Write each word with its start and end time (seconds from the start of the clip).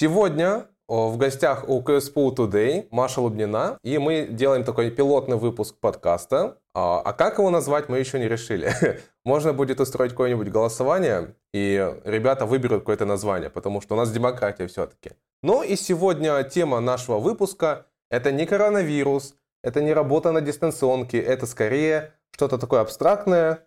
Сегодня 0.00 0.68
в 0.86 1.16
гостях 1.16 1.68
у 1.68 1.82
КСПУ 1.82 2.32
Today 2.32 2.86
Маша 2.92 3.20
Лубнина, 3.20 3.80
и 3.82 3.98
мы 3.98 4.28
делаем 4.30 4.62
такой 4.62 4.92
пилотный 4.92 5.36
выпуск 5.36 5.74
подкаста. 5.80 6.58
А, 6.72 7.00
а 7.00 7.12
как 7.12 7.38
его 7.38 7.50
назвать, 7.50 7.88
мы 7.88 7.98
еще 7.98 8.20
не 8.20 8.28
решили. 8.28 8.72
Можно 9.24 9.52
будет 9.52 9.80
устроить 9.80 10.12
какое-нибудь 10.12 10.50
голосование, 10.50 11.34
и 11.52 11.92
ребята 12.04 12.46
выберут 12.46 12.82
какое-то 12.82 13.06
название, 13.06 13.50
потому 13.50 13.80
что 13.80 13.96
у 13.96 13.98
нас 13.98 14.12
демократия 14.12 14.68
все-таки. 14.68 15.16
Ну 15.42 15.64
и 15.64 15.74
сегодня 15.74 16.44
тема 16.44 16.78
нашего 16.78 17.18
выпуска– 17.18 17.86
это 18.08 18.30
не 18.30 18.46
коронавирус, 18.46 19.34
это 19.64 19.82
не 19.82 19.92
работа 19.92 20.30
на 20.30 20.40
дистанционке, 20.40 21.18
это 21.18 21.44
скорее 21.44 22.12
что-то 22.30 22.58
такое 22.58 22.82
абстрактное, 22.82 23.66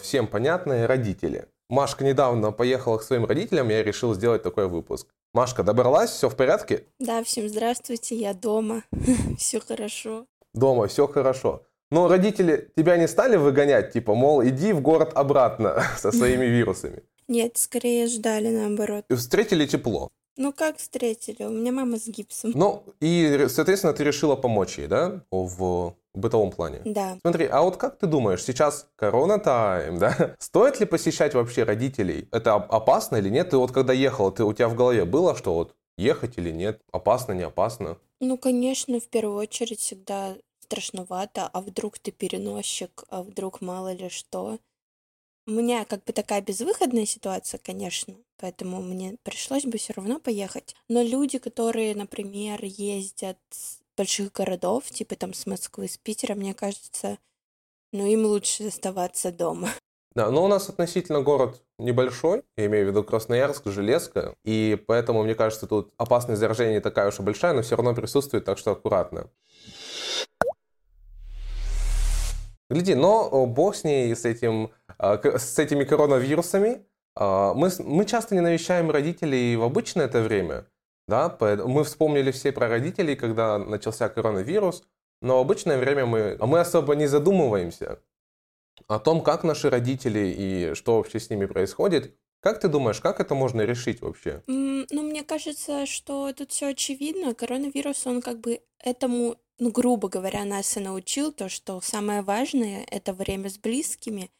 всем 0.00 0.28
понятное– 0.28 0.86
родители. 0.86 1.48
Машка 1.68 2.04
недавно 2.04 2.52
поехала 2.52 2.98
к 2.98 3.02
своим 3.02 3.24
родителям, 3.24 3.70
я 3.70 3.82
решил 3.82 4.14
сделать 4.14 4.42
такой 4.42 4.68
выпуск. 4.68 5.08
Машка, 5.34 5.64
добралась? 5.64 6.10
Все 6.10 6.28
в 6.28 6.36
порядке? 6.36 6.84
Да, 7.00 7.24
всем 7.24 7.48
здравствуйте, 7.48 8.14
я 8.14 8.34
дома. 8.34 8.84
все 9.38 9.60
хорошо. 9.60 10.26
Дома, 10.54 10.86
все 10.86 11.08
хорошо. 11.08 11.62
Но 11.90 12.08
родители 12.08 12.70
тебя 12.76 12.96
не 12.96 13.08
стали 13.08 13.36
выгонять, 13.36 13.92
типа, 13.92 14.14
мол, 14.14 14.44
иди 14.44 14.72
в 14.72 14.80
город 14.80 15.12
обратно 15.14 15.82
со 15.98 16.12
своими 16.12 16.46
вирусами? 16.46 17.02
Нет, 17.26 17.56
скорее 17.56 18.06
ждали 18.06 18.48
наоборот. 18.48 19.04
И 19.08 19.14
встретили 19.14 19.66
тепло? 19.66 20.10
Ну, 20.36 20.52
как 20.52 20.76
встретили? 20.76 21.44
У 21.44 21.50
меня 21.50 21.72
мама 21.72 21.98
с 21.98 22.06
гипсом. 22.06 22.52
Ну, 22.54 22.84
и, 23.00 23.46
соответственно, 23.48 23.92
ты 23.92 24.04
решила 24.04 24.36
помочь 24.36 24.78
ей, 24.78 24.86
да, 24.86 25.24
в 25.30 25.96
бытовом 26.18 26.50
плане? 26.50 26.82
Да. 26.84 27.18
Смотри, 27.20 27.46
а 27.46 27.62
вот 27.62 27.76
как 27.76 27.98
ты 27.98 28.06
думаешь, 28.06 28.42
сейчас 28.42 28.88
корона-тайм, 28.96 29.98
да? 29.98 30.36
Стоит 30.38 30.80
ли 30.80 30.86
посещать 30.86 31.34
вообще 31.34 31.64
родителей? 31.64 32.28
Это 32.32 32.54
опасно 32.54 33.16
или 33.16 33.28
нет? 33.28 33.50
Ты 33.50 33.56
вот 33.58 33.72
когда 33.72 33.92
ехала, 33.92 34.32
ты, 34.32 34.44
у 34.44 34.52
тебя 34.52 34.68
в 34.68 34.74
голове 34.74 35.04
было, 35.04 35.36
что 35.36 35.54
вот 35.54 35.74
ехать 35.96 36.38
или 36.38 36.50
нет? 36.50 36.80
Опасно, 36.92 37.32
не 37.32 37.42
опасно? 37.42 37.98
Ну, 38.20 38.38
конечно, 38.38 38.98
в 38.98 39.08
первую 39.08 39.36
очередь 39.36 39.80
всегда 39.80 40.36
страшновато, 40.60 41.48
а 41.52 41.60
вдруг 41.60 41.98
ты 41.98 42.10
переносчик, 42.10 43.04
а 43.08 43.22
вдруг 43.22 43.60
мало 43.60 43.92
ли 43.92 44.08
что. 44.08 44.58
У 45.46 45.52
меня 45.52 45.84
как 45.84 46.02
бы 46.04 46.12
такая 46.12 46.40
безвыходная 46.40 47.06
ситуация, 47.06 47.58
конечно, 47.58 48.16
поэтому 48.36 48.82
мне 48.82 49.16
пришлось 49.22 49.64
бы 49.64 49.78
все 49.78 49.92
равно 49.92 50.18
поехать. 50.18 50.74
Но 50.88 51.02
люди, 51.02 51.38
которые, 51.38 51.94
например, 51.94 52.64
ездят 52.64 53.38
больших 53.96 54.32
городов, 54.32 54.84
типа 54.90 55.16
там 55.16 55.34
с 55.34 55.46
Москвы, 55.46 55.88
с 55.88 55.96
Питера, 55.96 56.34
мне 56.34 56.54
кажется, 56.54 57.18
ну 57.92 58.06
им 58.06 58.26
лучше 58.26 58.68
оставаться 58.68 59.32
дома. 59.32 59.70
Да, 60.14 60.30
но 60.30 60.42
у 60.46 60.48
нас 60.48 60.70
относительно 60.70 61.20
город 61.20 61.60
небольшой, 61.78 62.42
я 62.56 62.64
имею 62.64 62.86
в 62.86 62.88
виду 62.88 63.04
Красноярск, 63.04 63.66
Железка, 63.66 64.34
и 64.44 64.82
поэтому, 64.86 65.22
мне 65.22 65.34
кажется, 65.34 65.66
тут 65.66 65.92
опасность 65.98 66.40
заражения 66.40 66.72
не 66.72 66.80
такая 66.80 67.08
уж 67.08 67.18
и 67.18 67.22
большая, 67.22 67.52
но 67.52 67.60
все 67.60 67.76
равно 67.76 67.94
присутствует, 67.94 68.46
так 68.46 68.56
что 68.56 68.70
аккуратно. 68.70 69.28
Гляди, 72.70 72.94
но 72.94 73.46
бог 73.46 73.76
с 73.76 73.84
ней, 73.84 74.16
с, 74.16 74.24
этим, 74.24 74.70
а, 74.98 75.20
с 75.22 75.58
этими 75.58 75.84
коронавирусами. 75.84 76.84
А, 77.14 77.54
мы, 77.54 77.70
мы 77.78 78.04
часто 78.06 78.34
не 78.34 78.40
навещаем 78.40 78.90
родителей 78.90 79.54
в 79.56 79.62
обычное 79.62 80.06
это 80.06 80.20
время. 80.20 80.66
Да? 81.08 81.36
Мы 81.40 81.84
вспомнили 81.84 82.30
все 82.30 82.52
про 82.52 82.68
родителей, 82.68 83.16
когда 83.16 83.58
начался 83.58 84.08
коронавирус, 84.08 84.84
но 85.22 85.38
в 85.38 85.40
обычное 85.40 85.78
время 85.78 86.06
мы, 86.06 86.36
а 86.38 86.46
мы 86.46 86.60
особо 86.60 86.94
не 86.94 87.06
задумываемся 87.06 88.00
о 88.88 88.98
том, 88.98 89.22
как 89.22 89.44
наши 89.44 89.70
родители 89.70 90.34
и 90.36 90.74
что 90.74 90.96
вообще 90.96 91.20
с 91.20 91.30
ними 91.30 91.46
происходит. 91.46 92.14
Как 92.40 92.60
ты 92.60 92.68
думаешь, 92.68 93.00
как 93.00 93.20
это 93.20 93.34
можно 93.34 93.62
решить 93.62 94.00
вообще? 94.00 94.42
Ну, 94.46 95.02
мне 95.02 95.24
кажется, 95.24 95.86
что 95.86 96.32
тут 96.32 96.52
все 96.52 96.68
очевидно. 96.68 97.34
Коронавирус, 97.34 98.06
он 98.06 98.20
как 98.20 98.40
бы 98.40 98.60
этому 98.78 99.36
ну, 99.58 99.70
грубо 99.70 100.08
говоря, 100.08 100.44
нас 100.44 100.76
и 100.76 100.80
научил 100.80 101.32
то, 101.32 101.48
что 101.48 101.80
самое 101.80 102.22
важное— 102.22 102.84
это 102.90 103.12
время 103.12 103.48
с 103.48 103.58
близкими. 103.58 104.30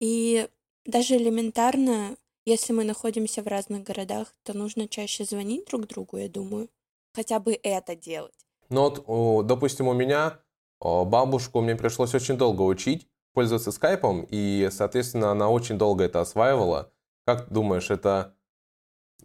И 0.00 0.48
даже 0.84 1.16
элементарно, 1.16 2.16
если 2.46 2.72
мы 2.72 2.84
находимся 2.84 3.42
в 3.42 3.46
разных 3.46 3.82
городах, 3.82 4.34
то 4.44 4.56
нужно 4.56 4.88
чаще 4.88 5.24
звонить 5.24 5.66
друг 5.66 5.86
другу, 5.86 6.16
я 6.16 6.28
думаю. 6.28 6.70
Хотя 7.12 7.40
бы 7.40 7.58
это 7.62 7.94
делать. 7.94 8.46
Ну 8.70 8.90
вот, 9.06 9.46
допустим, 9.46 9.88
у 9.88 9.92
меня 9.92 10.40
бабушку 10.80 11.60
мне 11.60 11.76
пришлось 11.76 12.14
очень 12.14 12.36
долго 12.36 12.62
учить 12.62 13.08
пользоваться 13.32 13.72
скайпом, 13.72 14.26
и, 14.30 14.68
соответственно, 14.72 15.30
она 15.30 15.50
очень 15.50 15.76
долго 15.76 16.04
это 16.04 16.20
осваивала. 16.20 16.90
Как 17.26 17.50
думаешь, 17.52 17.90
это 17.90 18.34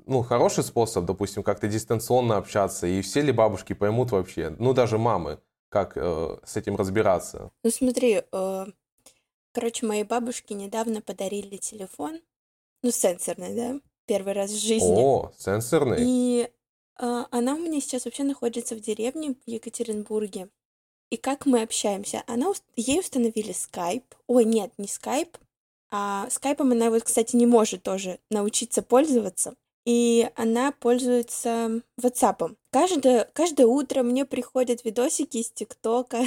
ну, 0.05 0.21
хороший 0.23 0.63
способ, 0.63 1.05
допустим, 1.05 1.43
как-то 1.43 1.67
дистанционно 1.67 2.37
общаться, 2.37 2.87
и 2.87 3.01
все 3.01 3.21
ли 3.21 3.31
бабушки 3.31 3.73
поймут 3.73 4.11
вообще, 4.11 4.55
ну, 4.57 4.73
даже 4.73 4.97
мамы, 4.97 5.39
как 5.69 5.93
э, 5.95 6.37
с 6.43 6.57
этим 6.57 6.75
разбираться? 6.75 7.51
Ну, 7.63 7.69
смотри, 7.69 8.23
э, 8.31 8.65
короче, 9.53 9.85
моей 9.85 10.03
бабушке 10.03 10.55
недавно 10.55 11.01
подарили 11.01 11.57
телефон, 11.57 12.19
ну, 12.83 12.91
сенсорный, 12.91 13.55
да, 13.55 13.79
первый 14.05 14.33
раз 14.33 14.51
в 14.51 14.59
жизни. 14.59 14.93
О, 14.95 15.31
сенсорный? 15.37 15.97
И 15.99 16.49
э, 16.99 17.23
она 17.31 17.55
у 17.55 17.59
меня 17.59 17.79
сейчас 17.81 18.05
вообще 18.05 18.23
находится 18.23 18.75
в 18.75 18.79
деревне 18.79 19.33
в 19.33 19.49
Екатеринбурге. 19.49 20.49
И 21.09 21.17
как 21.17 21.45
мы 21.45 21.61
общаемся? 21.61 22.23
Она, 22.27 22.53
ей 22.75 22.99
установили 22.99 23.51
скайп. 23.51 24.05
Ой, 24.27 24.45
нет, 24.45 24.71
не 24.77 24.87
скайп. 24.87 25.37
А 25.91 26.29
скайпом 26.29 26.71
она 26.71 26.89
вот, 26.89 27.03
кстати, 27.03 27.35
не 27.35 27.45
может 27.45 27.83
тоже 27.83 28.19
научиться 28.29 28.81
пользоваться 28.81 29.55
и 29.85 30.29
она 30.35 30.71
пользуется 30.71 31.81
WhatsApp. 31.99 32.55
Каждое, 32.71 33.25
каждое 33.33 33.65
утро 33.65 34.03
мне 34.03 34.25
приходят 34.25 34.85
видосики 34.85 35.37
из 35.37 35.51
ТикТока, 35.51 36.25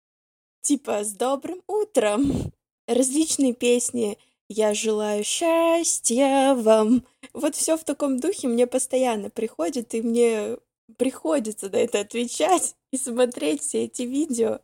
типа 0.62 1.04
«С 1.04 1.12
добрым 1.12 1.62
утром!» 1.66 2.52
Различные 2.86 3.52
песни 3.52 4.16
«Я 4.48 4.74
желаю 4.74 5.24
счастья 5.24 6.54
вам!» 6.54 7.04
Вот 7.32 7.54
все 7.54 7.76
в 7.76 7.84
таком 7.84 8.18
духе 8.20 8.48
мне 8.48 8.66
постоянно 8.66 9.30
приходит, 9.30 9.94
и 9.94 10.02
мне 10.02 10.56
приходится 10.96 11.68
на 11.68 11.76
это 11.76 12.00
отвечать 12.00 12.76
и 12.92 12.96
смотреть 12.96 13.62
все 13.62 13.84
эти 13.84 14.02
видео. 14.02 14.60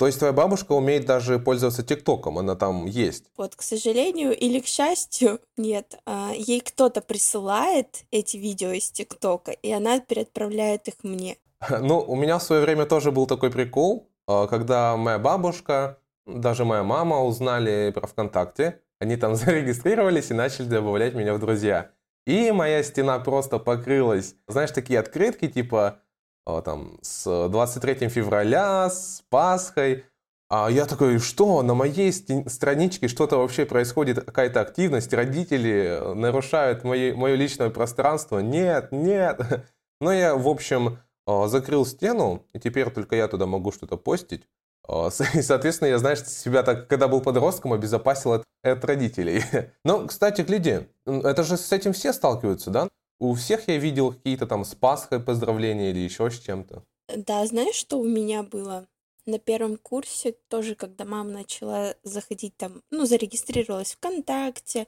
То 0.00 0.06
есть 0.06 0.18
твоя 0.18 0.32
бабушка 0.32 0.72
умеет 0.72 1.04
даже 1.04 1.38
пользоваться 1.38 1.82
ТикТоком, 1.82 2.38
она 2.38 2.56
там 2.56 2.86
есть? 2.86 3.24
Вот, 3.36 3.54
к 3.54 3.60
сожалению 3.60 4.34
или 4.34 4.58
к 4.60 4.66
счастью, 4.66 5.40
нет. 5.58 5.98
А, 6.06 6.32
ей 6.34 6.62
кто-то 6.62 7.02
присылает 7.02 8.06
эти 8.10 8.38
видео 8.38 8.70
из 8.70 8.90
ТикТока, 8.90 9.50
и 9.50 9.70
она 9.70 10.00
переотправляет 10.00 10.88
их 10.88 10.94
мне. 11.02 11.36
Ну, 11.80 12.00
у 12.00 12.16
меня 12.16 12.38
в 12.38 12.42
свое 12.42 12.62
время 12.62 12.86
тоже 12.86 13.12
был 13.12 13.26
такой 13.26 13.50
прикол, 13.50 14.08
а, 14.26 14.46
когда 14.46 14.96
моя 14.96 15.18
бабушка, 15.18 15.98
даже 16.24 16.64
моя 16.64 16.82
мама 16.82 17.22
узнали 17.22 17.92
про 17.94 18.06
ВКонтакте, 18.06 18.80
они 19.00 19.16
там 19.16 19.34
зарегистрировались 19.36 20.30
и 20.30 20.34
начали 20.34 20.66
добавлять 20.66 21.14
меня 21.14 21.34
в 21.34 21.40
друзья. 21.40 21.90
И 22.26 22.52
моя 22.52 22.82
стена 22.82 23.18
просто 23.18 23.58
покрылась. 23.58 24.36
Знаешь, 24.46 24.70
такие 24.70 25.00
открытки, 25.00 25.48
типа 25.48 26.00
а, 26.46 26.62
там, 26.62 26.98
с 27.02 27.48
23 27.48 28.08
февраля, 28.08 28.88
с 28.88 29.24
Пасхой. 29.30 30.04
А 30.48 30.68
я 30.68 30.84
такой, 30.86 31.18
что, 31.18 31.62
на 31.62 31.74
моей 31.74 32.12
страничке 32.12 33.08
что-то 33.08 33.36
вообще 33.38 33.64
происходит, 33.64 34.24
какая-то 34.24 34.60
активность, 34.60 35.12
родители 35.12 36.00
нарушают 36.14 36.82
мои, 36.82 37.12
мое 37.12 37.36
личное 37.36 37.70
пространство. 37.70 38.40
Нет, 38.40 38.90
нет. 38.90 39.40
Но 40.00 40.12
я, 40.12 40.34
в 40.34 40.48
общем, 40.48 40.98
а, 41.26 41.46
закрыл 41.46 41.86
стену, 41.86 42.46
и 42.52 42.58
теперь 42.58 42.90
только 42.90 43.16
я 43.16 43.28
туда 43.28 43.46
могу 43.46 43.70
что-то 43.72 43.96
постить. 43.96 44.48
И, 45.34 45.42
соответственно, 45.42 45.88
я, 45.88 45.98
знаешь, 45.98 46.24
себя 46.24 46.62
так, 46.62 46.88
когда 46.88 47.08
был 47.08 47.20
подростком, 47.20 47.72
обезопасил 47.72 48.32
от, 48.32 48.44
от 48.62 48.84
родителей. 48.84 49.42
Но, 49.84 50.06
кстати, 50.06 50.42
гляди, 50.42 50.88
это 51.06 51.42
же 51.44 51.56
с 51.56 51.72
этим 51.72 51.92
все 51.92 52.12
сталкиваются, 52.12 52.70
да? 52.70 52.88
У 53.20 53.34
всех 53.34 53.68
я 53.68 53.76
видел 53.76 54.12
какие-то 54.12 54.46
там 54.46 54.64
с 54.64 54.74
Пасхой 54.74 55.20
поздравления 55.20 55.90
или 55.90 55.98
еще 55.98 56.30
с 56.30 56.38
чем-то. 56.38 56.82
Да, 57.16 57.46
знаешь, 57.46 57.74
что 57.74 57.98
у 57.98 58.04
меня 58.04 58.42
было? 58.42 58.86
На 59.26 59.38
первом 59.38 59.76
курсе 59.76 60.32
тоже, 60.48 60.74
когда 60.74 61.04
мама 61.04 61.30
начала 61.30 61.94
заходить 62.02 62.56
там, 62.56 62.82
ну, 62.90 63.04
зарегистрировалась 63.04 63.92
ВКонтакте, 63.92 64.86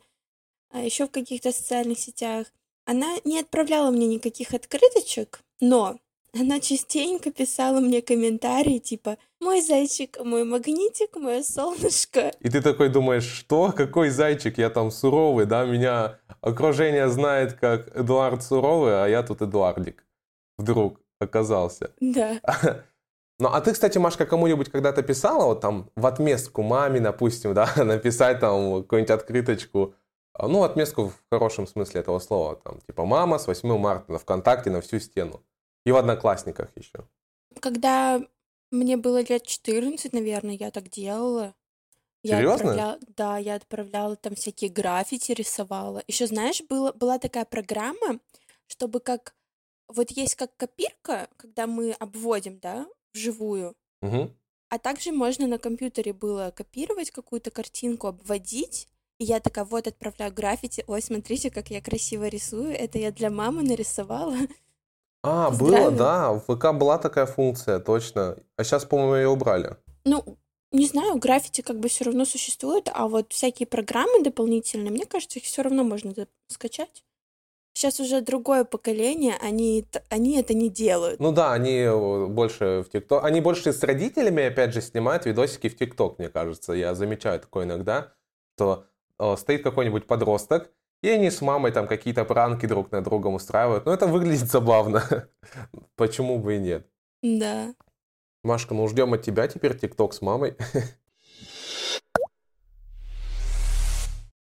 а 0.71 0.81
еще 0.81 1.07
в 1.07 1.11
каких-то 1.11 1.53
социальных 1.53 1.99
сетях, 1.99 2.47
она 2.87 3.17
не 3.25 3.39
отправляла 3.39 3.91
мне 3.91 4.07
никаких 4.07 4.55
открыточек, 4.55 5.43
но 5.61 5.99
она 6.35 6.61
частенько 6.61 7.31
писала 7.31 7.81
мне 7.81 8.03
комментарии 8.03 8.79
типа 8.79 9.19
«Мой 9.41 9.61
зайчик, 9.61 10.19
мой 10.25 10.45
магнитик, 10.45 11.17
мое 11.17 11.43
солнышко». 11.43 12.33
И 12.41 12.49
ты 12.49 12.63
такой 12.63 12.89
думаешь, 12.89 13.25
что? 13.25 13.73
Какой 13.73 14.11
зайчик? 14.11 14.59
Я 14.59 14.71
там 14.71 14.91
суровый, 14.91 15.47
да? 15.47 15.65
Меня 15.65 16.19
окружение 16.41 17.09
знает 17.09 17.55
как 17.55 17.95
Эдуард 17.97 18.43
Суровый, 18.43 19.05
а 19.05 19.07
я 19.09 19.23
тут 19.23 19.43
Эдуардик. 19.43 20.05
Вдруг 20.59 21.01
оказался. 21.21 21.93
Да. 22.01 22.41
Ну, 23.39 23.49
а 23.49 23.61
ты, 23.61 23.73
кстати, 23.73 23.99
Машка, 23.99 24.25
кому-нибудь 24.25 24.71
когда-то 24.71 25.03
писала, 25.03 25.47
вот 25.47 25.61
там, 25.61 25.91
в 25.97 26.07
отместку 26.07 26.63
маме, 26.63 27.01
допустим, 27.01 27.55
да, 27.55 27.69
написать 27.77 28.39
там 28.39 28.83
какую-нибудь 28.83 29.11
открыточку, 29.11 29.95
ну, 30.39 30.63
отметку 30.63 31.09
в 31.09 31.15
хорошем 31.29 31.67
смысле 31.67 32.03
этого 32.03 32.21
слова. 32.21 32.55
Там, 32.63 32.79
типа, 32.87 33.05
мама 33.05 33.39
с 33.39 33.49
8 33.49 33.77
марта 33.79 34.13
на 34.13 34.19
ВКонтакте 34.19 34.71
на 34.71 34.81
всю 34.81 35.01
стену. 35.01 35.43
И 35.85 35.93
в 35.93 35.97
Одноклассниках 35.97 36.71
еще. 36.77 37.07
Когда 37.61 38.21
мне 38.71 38.97
было 38.97 39.23
лет 39.23 39.47
14, 39.47 40.13
наверное, 40.13 40.55
я 40.55 40.71
так 40.71 40.89
делала. 40.89 41.55
Я 42.23 42.37
Серьезно? 42.37 42.55
отправляла, 42.55 42.99
да, 43.17 43.39
я 43.39 43.55
отправляла 43.57 44.17
там 44.17 44.35
всякие 44.35 44.71
граффити 44.71 45.33
рисовала. 45.33 46.03
Еще, 46.07 46.27
знаешь, 46.27 46.63
было, 46.63 46.93
была 46.93 47.19
такая 47.19 47.45
программа, 47.45 48.21
чтобы 48.67 49.01
как... 49.01 49.35
Вот 49.89 50.11
есть 50.13 50.37
как 50.37 50.57
копирка, 50.57 51.29
когда 51.37 51.67
мы 51.67 51.93
обводим, 51.93 52.59
да, 52.61 52.87
вживую. 53.13 53.77
Угу. 54.01 54.31
А 54.69 54.79
также 54.79 55.13
можно 55.13 55.47
на 55.47 55.59
компьютере 55.59 56.15
было 56.15 56.51
копировать 56.57 57.11
какую-то 57.11 57.51
картинку, 57.51 58.07
обводить. 58.07 58.89
И 59.19 59.25
я 59.25 59.41
такая, 59.41 59.65
вот, 59.65 59.87
отправляю 59.87 60.33
граффити. 60.33 60.85
Ой, 60.87 61.03
смотрите, 61.03 61.51
как 61.51 61.71
я 61.71 61.83
красиво 61.83 62.29
рисую. 62.29 62.71
Это 62.71 62.99
я 62.99 63.13
для 63.13 63.29
мамы 63.29 63.63
нарисовала. 63.63 64.37
А, 65.23 65.51
было, 65.51 65.91
да. 65.91 66.33
В 66.33 66.41
ВК 66.41 66.73
была 66.73 66.99
такая 66.99 67.27
функция, 67.27 67.79
точно. 67.79 68.37
А 68.57 68.65
сейчас, 68.65 68.85
по-моему, 68.85 69.15
ее 69.15 69.29
убрали. 69.29 69.77
Ну, 70.05 70.37
не 70.73 70.87
знаю, 70.87 71.17
граффити 71.19 71.61
как 71.61 71.79
бы 71.79 71.89
все 71.89 72.05
равно 72.05 72.25
существует, 72.25 72.91
а 72.93 73.07
вот 73.07 73.33
всякие 73.33 73.67
программы 73.67 74.23
дополнительные, 74.23 74.91
мне 74.91 75.07
кажется, 75.07 75.39
их 75.39 75.45
все 75.45 75.63
равно 75.63 75.85
можно 75.85 76.13
скачать. 76.49 77.05
Сейчас 77.75 78.01
уже 78.01 78.21
другое 78.21 78.65
поколение, 78.65 79.35
они, 79.41 79.87
они 80.11 80.39
это 80.39 80.53
не 80.53 80.69
делают. 80.69 81.21
Ну 81.21 81.33
да, 81.33 81.53
они 81.53 81.79
э, 81.79 82.27
больше 82.27 82.85
в 82.87 82.91
ТикТок. 82.91 83.25
Они 83.25 83.41
больше 83.41 83.73
с 83.73 83.83
родителями, 83.83 84.45
опять 84.45 84.75
же, 84.75 84.83
снимают 84.83 85.25
видосики 85.25 85.69
в 85.69 85.77
ТикТок, 85.77 86.19
мне 86.19 86.29
кажется. 86.29 86.75
Я 86.75 86.95
замечаю 86.95 87.41
такое 87.41 87.65
иногда, 87.65 88.13
что 88.57 88.85
э, 89.19 89.37
стоит 89.39 89.63
какой-нибудь 89.63 90.07
подросток, 90.07 90.71
и 91.03 91.09
они 91.09 91.31
с 91.31 91.43
мамой 91.43 91.73
там 91.73 91.87
какие-то 91.87 92.25
пранки 92.25 92.67
друг 92.67 92.91
над 92.93 93.05
другом 93.05 93.35
устраивают. 93.35 93.85
Ну, 93.87 93.93
это 93.93 94.07
выглядит 94.07 94.51
забавно. 94.51 95.29
Почему 95.97 96.39
бы 96.39 96.57
и 96.57 96.59
нет? 96.59 96.87
Да. 97.23 97.75
Машка, 98.45 98.75
ну 98.75 98.89
ждем 98.89 99.13
от 99.13 99.23
тебя 99.23 99.47
теперь 99.49 99.79
ТикТок 99.79 100.15
с 100.15 100.23
мамой. 100.23 100.57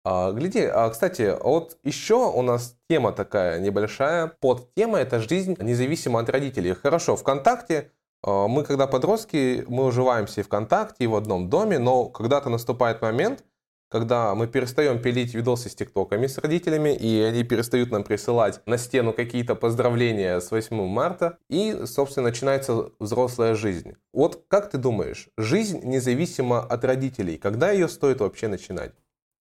А, 0.04 0.32
гляди, 0.32 0.62
а, 0.62 0.90
кстати, 0.90 1.38
вот 1.44 1.78
еще 1.84 2.16
у 2.16 2.42
нас 2.42 2.76
тема 2.90 3.12
такая 3.12 3.60
небольшая. 3.60 4.34
Под 4.40 4.74
тема 4.74 4.98
это 4.98 5.20
жизнь 5.20 5.56
независимо 5.60 6.20
от 6.20 6.28
родителей. 6.28 6.74
Хорошо, 6.74 7.16
ВКонтакте 7.16 7.92
а, 8.24 8.48
мы, 8.48 8.64
когда 8.64 8.88
подростки, 8.88 9.64
мы 9.68 9.86
уживаемся 9.86 10.42
и 10.42 10.44
ВКонтакте, 10.44 11.04
и 11.04 11.08
в 11.08 11.16
одном 11.16 11.50
доме, 11.50 11.80
но 11.80 12.06
когда-то 12.06 12.50
наступает 12.50 13.02
момент, 13.02 13.44
когда 13.92 14.34
мы 14.36 14.48
перестаем 14.48 15.02
пилить 15.02 15.34
видосы 15.34 15.70
с 15.70 15.76
ТикТоками 15.76 16.26
с 16.26 16.38
родителями, 16.38 16.96
и 16.96 17.20
они 17.20 17.44
перестают 17.44 17.92
нам 17.92 18.04
присылать 18.04 18.62
на 18.66 18.78
стену 18.78 19.12
какие-то 19.12 19.54
поздравления 19.54 20.40
с 20.40 20.50
8 20.50 20.88
марта, 20.88 21.38
и, 21.50 21.86
собственно, 21.86 22.30
начинается 22.30 22.92
взрослая 23.00 23.54
жизнь. 23.54 23.96
Вот 24.14 24.46
как 24.48 24.72
ты 24.72 24.78
думаешь, 24.78 25.28
жизнь 25.38 25.82
независимо 25.84 26.60
от 26.60 26.86
родителей, 26.86 27.38
когда 27.38 27.72
ее 27.72 27.90
стоит 27.90 28.22
вообще 28.22 28.48
начинать? 28.48 28.94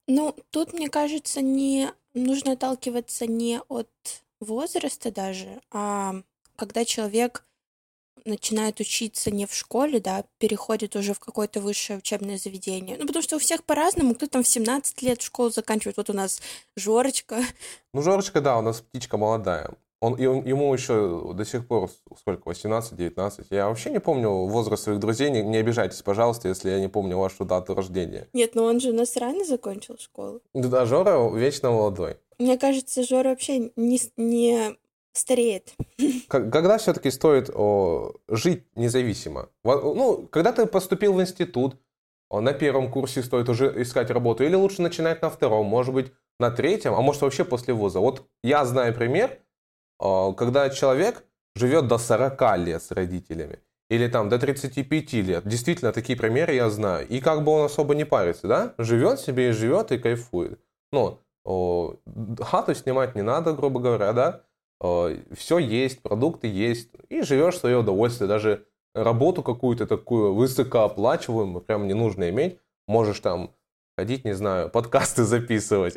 Ну, 0.06 0.36
тут, 0.50 0.72
мне 0.72 0.88
кажется, 0.88 1.42
не 1.42 1.90
нужно 2.14 2.52
отталкиваться 2.52 3.26
не 3.26 3.60
от 3.68 3.90
возраста 4.38 5.10
даже, 5.10 5.60
а 5.72 6.14
когда 6.54 6.84
человек 6.84 7.44
начинает 8.26 8.80
учиться 8.80 9.30
не 9.30 9.46
в 9.46 9.54
школе, 9.54 10.00
да, 10.00 10.24
переходит 10.38 10.96
уже 10.96 11.14
в 11.14 11.20
какое-то 11.20 11.60
высшее 11.60 11.98
учебное 11.98 12.38
заведение. 12.38 12.96
Ну, 12.98 13.06
потому 13.06 13.22
что 13.22 13.36
у 13.36 13.38
всех 13.38 13.64
по-разному. 13.64 14.14
Кто 14.14 14.26
там 14.26 14.42
в 14.42 14.48
17 14.48 15.02
лет 15.02 15.22
школу 15.22 15.50
заканчивает. 15.50 15.96
Вот 15.96 16.10
у 16.10 16.12
нас 16.12 16.40
Жорочка. 16.76 17.38
Ну, 17.94 18.02
Жорочка, 18.02 18.40
да, 18.40 18.58
у 18.58 18.62
нас 18.62 18.80
птичка 18.82 19.16
молодая. 19.16 19.70
Он, 20.00 20.14
и 20.14 20.26
он- 20.26 20.44
ему 20.44 20.72
еще 20.74 21.32
до 21.32 21.44
сих 21.46 21.66
пор 21.66 21.90
сколько, 22.18 22.50
18-19. 22.50 23.46
Я 23.50 23.68
вообще 23.68 23.90
не 23.90 24.00
помню 24.00 24.28
возраст 24.30 24.82
своих 24.84 24.98
друзей. 25.00 25.30
Не, 25.30 25.42
не 25.42 25.56
обижайтесь, 25.56 26.02
пожалуйста, 26.02 26.48
если 26.48 26.68
я 26.70 26.78
не 26.80 26.88
помню 26.88 27.16
вашу 27.16 27.46
дату 27.46 27.74
рождения. 27.74 28.28
Нет, 28.34 28.54
ну 28.54 28.64
он 28.64 28.78
же 28.80 28.90
у 28.90 28.92
нас 28.94 29.16
рано 29.16 29.44
закончил 29.46 29.96
школу. 29.98 30.42
Да, 30.52 30.84
Жора 30.84 31.30
вечно 31.34 31.70
молодой. 31.70 32.16
Мне 32.38 32.58
кажется, 32.58 33.02
Жора 33.02 33.30
вообще 33.30 33.70
не, 33.76 33.98
не 34.18 34.76
стареет. 35.16 35.74
Когда 36.28 36.78
все-таки 36.78 37.10
стоит 37.10 37.50
о, 37.54 38.14
жить 38.28 38.64
независимо? 38.74 39.48
Ну, 39.64 40.28
когда 40.30 40.52
ты 40.52 40.66
поступил 40.66 41.14
в 41.14 41.20
институт, 41.20 41.76
о, 42.28 42.40
на 42.40 42.52
первом 42.52 42.90
курсе 42.90 43.22
стоит 43.22 43.48
уже 43.48 43.72
искать 43.82 44.10
работу, 44.10 44.44
или 44.44 44.54
лучше 44.54 44.82
начинать 44.82 45.22
на 45.22 45.30
втором, 45.30 45.66
может 45.66 45.94
быть, 45.94 46.12
на 46.38 46.50
третьем, 46.50 46.94
а 46.94 47.00
может 47.00 47.22
вообще 47.22 47.44
после 47.44 47.74
вуза. 47.74 48.00
Вот 48.00 48.26
я 48.42 48.64
знаю 48.64 48.94
пример, 48.94 49.38
о, 49.98 50.32
когда 50.32 50.70
человек 50.70 51.24
живет 51.54 51.88
до 51.88 51.98
40 51.98 52.58
лет 52.58 52.82
с 52.82 52.90
родителями, 52.90 53.60
или 53.88 54.08
там 54.08 54.28
до 54.28 54.38
35 54.38 55.12
лет. 55.14 55.46
Действительно, 55.46 55.92
такие 55.92 56.18
примеры 56.18 56.54
я 56.54 56.70
знаю. 56.70 57.06
И 57.08 57.20
как 57.20 57.44
бы 57.44 57.52
он 57.52 57.66
особо 57.66 57.94
не 57.94 58.04
парится, 58.04 58.48
да? 58.48 58.74
Живет 58.78 59.20
себе 59.20 59.50
и 59.50 59.52
живет 59.52 59.92
и 59.92 59.98
кайфует. 59.98 60.60
Ну, 60.92 61.20
хату 62.40 62.74
снимать 62.74 63.14
не 63.14 63.22
надо, 63.22 63.52
грубо 63.52 63.80
говоря, 63.80 64.12
да? 64.12 64.42
Все 64.80 65.58
есть, 65.58 66.02
продукты 66.02 66.48
есть, 66.48 66.90
и 67.08 67.22
живешь 67.22 67.54
в 67.54 67.58
свое 67.58 67.78
удовольствие. 67.78 68.28
Даже 68.28 68.66
работу 68.94 69.42
какую-то 69.42 69.86
такую 69.86 70.34
высокооплачиваемую, 70.34 71.62
прям 71.62 71.86
не 71.86 71.94
нужно 71.94 72.28
иметь. 72.30 72.58
Можешь 72.86 73.20
там 73.20 73.54
ходить, 73.96 74.24
не 74.24 74.34
знаю, 74.34 74.70
подкасты 74.70 75.24
записывать. 75.24 75.94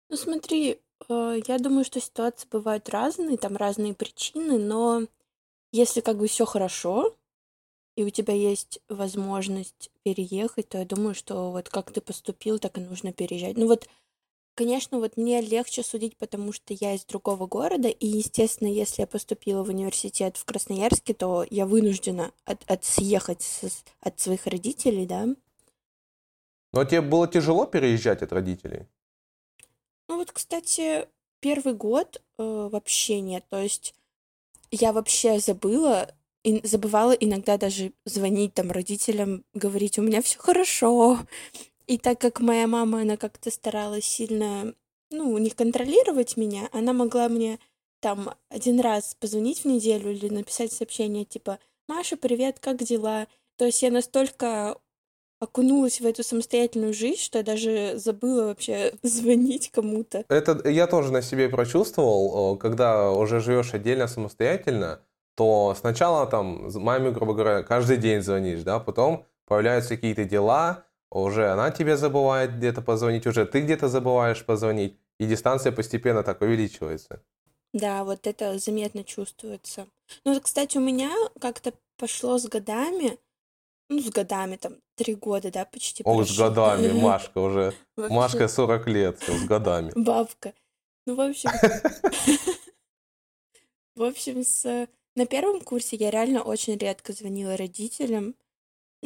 Ну 0.08 0.16
смотри, 0.16 0.78
э, 1.08 1.40
я 1.48 1.58
думаю, 1.58 1.84
что 1.84 2.00
ситуации 2.00 2.46
бывают 2.48 2.88
разные, 2.88 3.36
там 3.36 3.56
разные 3.56 3.92
причины, 3.92 4.56
но 4.56 5.02
если 5.72 6.00
как 6.00 6.16
бы 6.18 6.28
все 6.28 6.44
хорошо, 6.44 7.16
и 7.96 8.04
у 8.04 8.10
тебя 8.10 8.32
есть 8.34 8.78
возможность 8.88 9.90
переехать, 10.04 10.68
то 10.68 10.78
я 10.78 10.84
думаю, 10.84 11.16
что 11.16 11.50
вот 11.50 11.68
как 11.70 11.90
ты 11.90 12.00
поступил, 12.00 12.60
так 12.60 12.78
и 12.78 12.82
нужно 12.82 13.12
переезжать. 13.12 13.56
Ну 13.56 13.66
вот, 13.66 13.88
конечно, 14.56 14.98
вот 14.98 15.16
мне 15.16 15.40
легче 15.40 15.84
судить, 15.84 16.16
потому 16.16 16.52
что 16.52 16.74
я 16.74 16.94
из 16.94 17.04
другого 17.04 17.46
города, 17.46 17.88
и, 17.88 18.06
естественно, 18.06 18.68
если 18.68 19.02
я 19.02 19.06
поступила 19.06 19.62
в 19.62 19.68
университет 19.68 20.36
в 20.36 20.44
Красноярске, 20.44 21.14
то 21.14 21.46
я 21.48 21.66
вынуждена 21.66 22.32
от, 22.44 22.68
от 22.68 22.84
съехать 22.84 23.42
с- 23.42 23.84
от 24.00 24.18
своих 24.18 24.46
родителей, 24.46 25.06
да. 25.06 25.28
Но 26.72 26.84
тебе 26.84 27.02
было 27.02 27.28
тяжело 27.28 27.66
переезжать 27.66 28.22
от 28.22 28.32
родителей? 28.32 28.86
Ну 30.08 30.16
вот, 30.16 30.32
кстати, 30.32 31.06
первый 31.40 31.74
год 31.74 32.22
э, 32.38 32.68
вообще 32.72 33.20
нет. 33.20 33.44
То 33.48 33.60
есть 33.62 33.94
я 34.70 34.92
вообще 34.92 35.38
забыла, 35.38 36.14
и 36.42 36.64
забывала 36.66 37.12
иногда 37.12 37.56
даже 37.58 37.92
звонить 38.04 38.54
там 38.54 38.70
родителям, 38.70 39.44
говорить, 39.52 39.98
у 39.98 40.02
меня 40.02 40.22
все 40.22 40.38
хорошо. 40.38 41.18
И 41.86 41.98
так 41.98 42.20
как 42.20 42.40
моя 42.40 42.66
мама, 42.66 43.02
она 43.02 43.16
как-то 43.16 43.50
старалась 43.50 44.04
сильно, 44.04 44.74
ну, 45.10 45.38
не 45.38 45.50
контролировать 45.50 46.36
меня, 46.36 46.68
она 46.72 46.92
могла 46.92 47.28
мне 47.28 47.58
там 48.00 48.34
один 48.50 48.80
раз 48.80 49.16
позвонить 49.18 49.60
в 49.60 49.64
неделю 49.66 50.12
или 50.12 50.28
написать 50.28 50.72
сообщение 50.72 51.24
типа 51.24 51.58
«Маша, 51.88 52.16
привет, 52.16 52.58
как 52.60 52.82
дела?» 52.82 53.26
То 53.56 53.64
есть 53.64 53.82
я 53.82 53.90
настолько 53.90 54.76
окунулась 55.40 56.00
в 56.00 56.06
эту 56.06 56.22
самостоятельную 56.22 56.92
жизнь, 56.92 57.20
что 57.20 57.38
я 57.38 57.44
даже 57.44 57.92
забыла 57.96 58.46
вообще 58.46 58.92
звонить 59.02 59.70
кому-то. 59.70 60.24
Это 60.28 60.68
я 60.68 60.86
тоже 60.86 61.12
на 61.12 61.22
себе 61.22 61.48
прочувствовал, 61.48 62.34
о, 62.34 62.56
когда 62.56 63.10
уже 63.10 63.40
живешь 63.40 63.74
отдельно 63.74 64.08
самостоятельно, 64.08 65.00
то 65.36 65.76
сначала 65.78 66.26
там 66.26 66.70
маме, 66.74 67.10
грубо 67.10 67.34
говоря, 67.34 67.62
каждый 67.62 67.98
день 67.98 68.22
звонишь, 68.22 68.62
да, 68.62 68.80
потом 68.80 69.26
появляются 69.46 69.90
какие-то 69.90 70.24
дела, 70.24 70.84
уже 71.22 71.50
она 71.50 71.70
тебе 71.70 71.96
забывает 71.96 72.56
где-то 72.56 72.82
позвонить, 72.82 73.26
уже 73.26 73.46
ты 73.46 73.60
где-то 73.60 73.88
забываешь 73.88 74.44
позвонить, 74.44 74.98
и 75.18 75.26
дистанция 75.26 75.72
постепенно 75.72 76.22
так 76.22 76.40
увеличивается. 76.42 77.22
Да, 77.72 78.04
вот 78.04 78.26
это 78.26 78.58
заметно 78.58 79.04
чувствуется. 79.04 79.86
Ну, 80.24 80.40
кстати, 80.40 80.78
у 80.78 80.80
меня 80.80 81.10
как-то 81.40 81.72
пошло 81.96 82.38
с 82.38 82.46
годами, 82.46 83.18
ну, 83.88 84.00
с 84.00 84.10
годами, 84.10 84.56
там, 84.56 84.76
три 84.94 85.14
года, 85.14 85.50
да, 85.50 85.64
почти 85.64 86.02
Ох, 86.04 86.24
с 86.24 86.28
прошло. 86.28 86.48
годами, 86.48 86.92
Машка 87.00 87.38
уже. 87.38 87.74
Вообще, 87.96 88.14
Машка 88.14 88.48
40 88.48 88.86
лет, 88.88 89.22
с 89.22 89.44
годами. 89.44 89.92
Бабка. 89.94 90.54
Ну, 91.06 91.14
в 91.14 91.20
общем, 91.20 91.50
в 93.94 94.02
общем, 94.02 94.42
с... 94.44 94.88
на 95.14 95.26
первом 95.26 95.60
курсе 95.60 95.96
я 95.96 96.10
реально 96.10 96.42
очень 96.42 96.76
редко 96.76 97.12
звонила 97.12 97.56
родителям. 97.56 98.34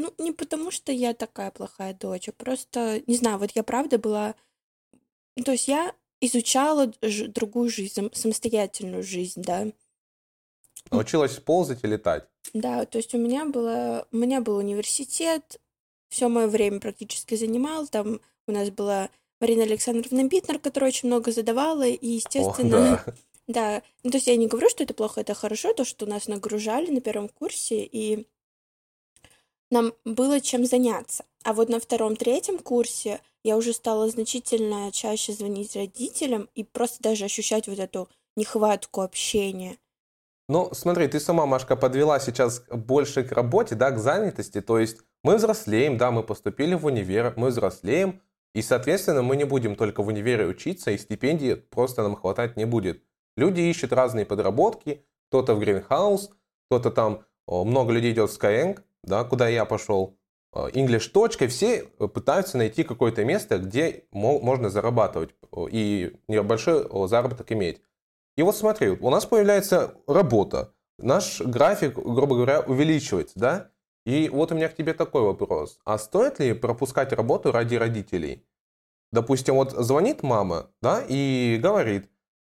Ну, 0.00 0.14
не 0.18 0.32
потому, 0.32 0.70
что 0.70 0.92
я 0.92 1.14
такая 1.14 1.50
плохая 1.50 1.94
дочь, 1.94 2.28
а 2.28 2.32
просто, 2.32 3.02
не 3.06 3.16
знаю, 3.16 3.38
вот 3.38 3.50
я 3.54 3.62
правда 3.62 3.98
была... 3.98 4.34
ну, 5.36 5.44
То 5.44 5.52
есть 5.52 5.68
я 5.68 5.94
изучала 6.20 6.92
другую 7.28 7.70
жизнь, 7.70 7.92
сам- 7.94 8.12
самостоятельную 8.12 9.02
жизнь, 9.02 9.42
да. 9.42 9.66
Научилась 10.90 11.36
ползать 11.38 11.84
и 11.84 11.86
летать. 11.86 12.24
Да, 12.54 12.86
то 12.86 12.98
есть 12.98 13.14
у 13.14 13.18
меня 13.18 13.44
было, 13.44 14.06
у 14.12 14.16
меня 14.16 14.40
был 14.40 14.56
университет, 14.56 15.60
все 16.08 16.28
мое 16.28 16.46
время 16.46 16.80
практически 16.80 17.34
занимал, 17.34 17.86
там 17.86 18.20
у 18.46 18.52
нас 18.52 18.70
была 18.70 19.10
Марина 19.40 19.62
Александровна 19.62 20.24
Битнер, 20.24 20.58
которая 20.58 20.90
очень 20.90 21.08
много 21.08 21.32
задавала, 21.32 21.86
и, 21.86 21.94
Ох, 21.96 22.02
естественно, 22.02 23.04
да. 23.06 23.14
да, 23.46 23.82
ну, 24.02 24.10
то 24.10 24.16
есть 24.16 24.26
я 24.26 24.36
не 24.36 24.48
говорю, 24.48 24.68
что 24.68 24.82
это 24.82 24.94
плохо, 24.94 25.20
это 25.20 25.34
хорошо, 25.34 25.72
то, 25.74 25.84
что 25.84 26.06
нас 26.06 26.28
нагружали 26.28 26.90
на 26.90 27.00
первом 27.00 27.28
курсе, 27.28 27.84
и 27.84 28.26
нам 29.70 29.92
было 30.04 30.40
чем 30.40 30.64
заняться. 30.64 31.24
А 31.44 31.52
вот 31.52 31.68
на 31.68 31.80
втором-третьем 31.80 32.58
курсе 32.58 33.20
я 33.44 33.56
уже 33.56 33.72
стала 33.72 34.08
значительно 34.08 34.92
чаще 34.92 35.32
звонить 35.32 35.74
родителям 35.76 36.48
и 36.54 36.64
просто 36.64 37.02
даже 37.02 37.24
ощущать 37.24 37.68
вот 37.68 37.78
эту 37.78 38.08
нехватку 38.36 39.00
общения. 39.00 39.78
Ну, 40.48 40.70
смотри, 40.72 41.06
ты 41.06 41.20
сама, 41.20 41.46
Машка, 41.46 41.76
подвела 41.76 42.18
сейчас 42.18 42.64
больше 42.68 43.22
к 43.22 43.32
работе, 43.32 43.76
да, 43.76 43.92
к 43.92 43.98
занятости. 43.98 44.60
То 44.60 44.78
есть 44.78 44.98
мы 45.22 45.36
взрослеем, 45.36 45.96
да, 45.96 46.10
мы 46.10 46.22
поступили 46.24 46.74
в 46.74 46.86
универ, 46.86 47.34
мы 47.36 47.48
взрослеем, 47.48 48.20
и, 48.52 48.62
соответственно, 48.62 49.22
мы 49.22 49.36
не 49.36 49.44
будем 49.44 49.76
только 49.76 50.02
в 50.02 50.08
универе 50.08 50.46
учиться, 50.46 50.90
и 50.90 50.98
стипендии 50.98 51.54
просто 51.54 52.02
нам 52.02 52.16
хватать 52.16 52.56
не 52.56 52.64
будет. 52.64 53.02
Люди 53.36 53.60
ищут 53.60 53.92
разные 53.92 54.26
подработки, 54.26 55.06
кто-то 55.28 55.54
в 55.54 55.60
Greenhouse, 55.60 56.30
кто-то 56.66 56.90
там, 56.90 57.24
много 57.46 57.92
людей 57.92 58.12
идет 58.12 58.30
в 58.30 58.36
Skyeng, 58.36 58.80
да, 59.04 59.24
куда 59.24 59.48
я 59.48 59.64
пошел, 59.64 60.18
э, 60.54 60.68
English 60.72 61.10
точкой, 61.10 61.48
все 61.48 61.84
пытаются 61.84 62.58
найти 62.58 62.84
какое-то 62.84 63.24
место, 63.24 63.58
где 63.58 64.04
мо- 64.12 64.40
можно 64.40 64.70
зарабатывать 64.70 65.34
и 65.70 66.16
небольшой 66.28 66.86
заработок 67.08 67.50
иметь. 67.52 67.82
И 68.36 68.42
вот 68.42 68.56
смотри, 68.56 68.90
у 68.90 69.10
нас 69.10 69.26
появляется 69.26 69.94
работа, 70.06 70.72
наш 70.98 71.40
график, 71.40 71.94
грубо 71.96 72.36
говоря, 72.36 72.60
увеличивается, 72.60 73.38
да? 73.38 73.70
И 74.06 74.28
вот 74.28 74.50
у 74.50 74.54
меня 74.54 74.68
к 74.68 74.76
тебе 74.76 74.94
такой 74.94 75.22
вопрос. 75.22 75.78
А 75.84 75.98
стоит 75.98 76.38
ли 76.38 76.54
пропускать 76.54 77.12
работу 77.12 77.52
ради 77.52 77.74
родителей? 77.74 78.46
Допустим, 79.12 79.56
вот 79.56 79.72
звонит 79.72 80.22
мама, 80.22 80.70
да, 80.80 81.04
и 81.06 81.58
говорит, 81.60 82.08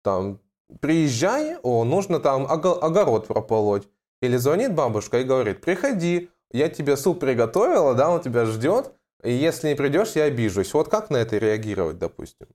там, 0.04 0.40
приезжай, 0.80 1.58
о, 1.62 1.84
нужно 1.84 2.20
там 2.20 2.46
ого- 2.46 2.84
огород 2.84 3.28
прополоть. 3.28 3.88
Или 4.22 4.38
звонит 4.38 4.74
бабушка 4.74 5.20
и 5.20 5.24
говорит, 5.24 5.62
приходи, 5.62 6.30
я 6.52 6.70
тебе 6.70 6.98
суп 6.98 7.20
приготовила, 7.20 7.94
да, 7.94 8.10
он 8.10 8.22
тебя 8.22 8.46
ждет, 8.46 8.94
и 9.24 9.32
если 9.32 9.70
не 9.70 9.76
придешь, 9.76 10.12
я 10.16 10.26
обижусь. 10.26 10.74
Вот 10.74 10.90
как 10.90 11.10
на 11.10 11.18
это 11.18 11.38
реагировать, 11.38 11.98
допустим? 11.98 12.48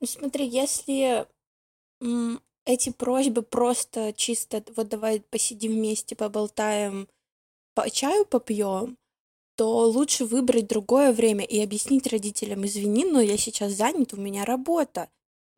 Ну, 0.00 0.06
смотри, 0.06 0.46
если 0.46 1.26
эти 2.64 2.90
просьбы 2.90 3.42
просто 3.42 4.12
чисто 4.12 4.62
вот 4.76 4.88
давай 4.88 5.20
посидим 5.20 5.72
вместе, 5.72 6.16
поболтаем, 6.16 7.08
по 7.74 7.88
чаю 7.90 8.24
попьем, 8.24 8.96
то 9.56 9.88
лучше 9.88 10.24
выбрать 10.24 10.68
другое 10.68 11.12
время 11.12 11.44
и 11.44 11.62
объяснить 11.62 12.06
родителям, 12.06 12.64
извини, 12.64 13.04
но 13.04 13.20
я 13.20 13.36
сейчас 13.36 13.72
занят, 13.72 14.14
у 14.14 14.16
меня 14.16 14.44
работа. 14.44 15.08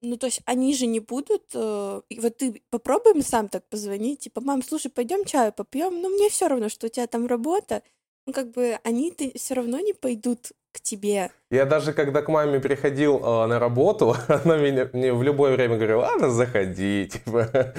Ну, 0.02 0.16
то 0.16 0.26
есть 0.26 0.40
они 0.46 0.74
же 0.74 0.86
не 0.86 0.98
будут... 0.98 1.44
э, 1.54 2.02
и 2.08 2.18
вот 2.18 2.36
ты 2.36 2.62
попробуем 2.70 3.22
сам 3.22 3.48
так 3.48 3.64
позвонить, 3.68 4.20
типа, 4.20 4.40
мам, 4.40 4.62
слушай, 4.62 4.90
пойдем 4.90 5.24
чаю 5.24 5.52
попьем, 5.52 6.02
но 6.02 6.08
мне 6.08 6.28
все 6.28 6.48
равно, 6.48 6.68
что 6.68 6.86
у 6.86 6.90
тебя 6.90 7.06
там 7.06 7.26
работа. 7.26 7.82
Ну, 8.26 8.32
как 8.32 8.50
бы 8.50 8.78
они 8.82 9.14
все 9.36 9.54
равно 9.54 9.78
не 9.78 9.92
пойдут 9.92 10.52
к 10.72 10.80
тебе. 10.80 11.30
Я 11.50 11.66
даже 11.66 11.92
когда 11.92 12.22
к 12.22 12.28
маме 12.28 12.58
приходил 12.58 13.18
э, 13.18 13.46
на 13.46 13.60
работу, 13.60 14.16
она 14.28 14.56
меня, 14.56 14.90
мне 14.92 15.12
в 15.12 15.22
любое 15.22 15.54
время 15.54 15.76
говорила, 15.76 16.00
ладно, 16.00 16.30
заходи, 16.30 17.08
типа, 17.12 17.74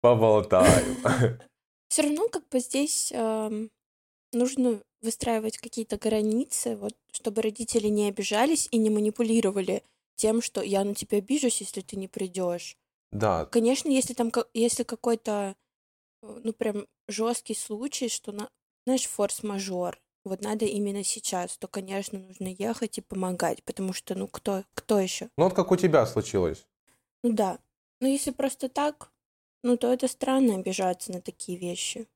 поболтаем. 0.00 0.96
Все 1.88 2.02
равно 2.02 2.28
как 2.28 2.48
бы 2.48 2.58
здесь 2.58 3.12
ам, 3.14 3.70
нужно 4.32 4.80
выстраивать 5.02 5.58
какие-то 5.58 5.98
границы, 5.98 6.76
вот, 6.76 6.94
чтобы 7.12 7.42
родители 7.42 7.88
не 7.88 8.08
обижались 8.08 8.68
и 8.70 8.78
не 8.78 8.90
манипулировали 8.90 9.82
тем, 10.16 10.42
что 10.42 10.62
я 10.62 10.84
на 10.84 10.94
тебя 10.94 11.18
обижусь, 11.18 11.60
если 11.60 11.80
ты 11.80 11.96
не 11.96 12.08
придешь. 12.08 12.76
Да, 13.12 13.46
Конечно, 13.46 13.88
если 13.88 14.14
там 14.14 14.32
если 14.54 14.82
какой-то 14.82 15.56
э, 16.22 16.40
ну 16.44 16.52
прям 16.52 16.86
жесткий 17.08 17.54
случай, 17.54 18.08
что 18.08 18.32
на, 18.32 18.50
знаешь, 18.86 19.06
форс-мажор, 19.06 20.00
вот 20.24 20.40
надо 20.42 20.64
именно 20.64 21.04
сейчас, 21.04 21.56
то, 21.58 21.68
конечно, 21.68 22.18
нужно 22.18 22.48
ехать 22.48 22.98
и 22.98 23.02
помогать, 23.02 23.62
потому 23.64 23.92
что, 23.92 24.14
ну, 24.14 24.26
кто, 24.26 24.64
кто 24.74 24.98
еще? 24.98 25.28
ну 25.36 25.44
вот 25.44 25.54
как 25.54 25.70
у 25.70 25.76
тебя 25.76 26.06
случилось. 26.06 26.66
Ну 27.22 27.32
да. 27.32 27.58
Но 28.00 28.08
если 28.08 28.30
просто 28.30 28.68
так, 28.68 29.12
ну, 29.62 29.76
то 29.76 29.92
это 29.92 30.08
странно 30.08 30.56
обижаться 30.56 31.12
на 31.12 31.20
такие 31.20 31.58
вещи. 31.58 32.08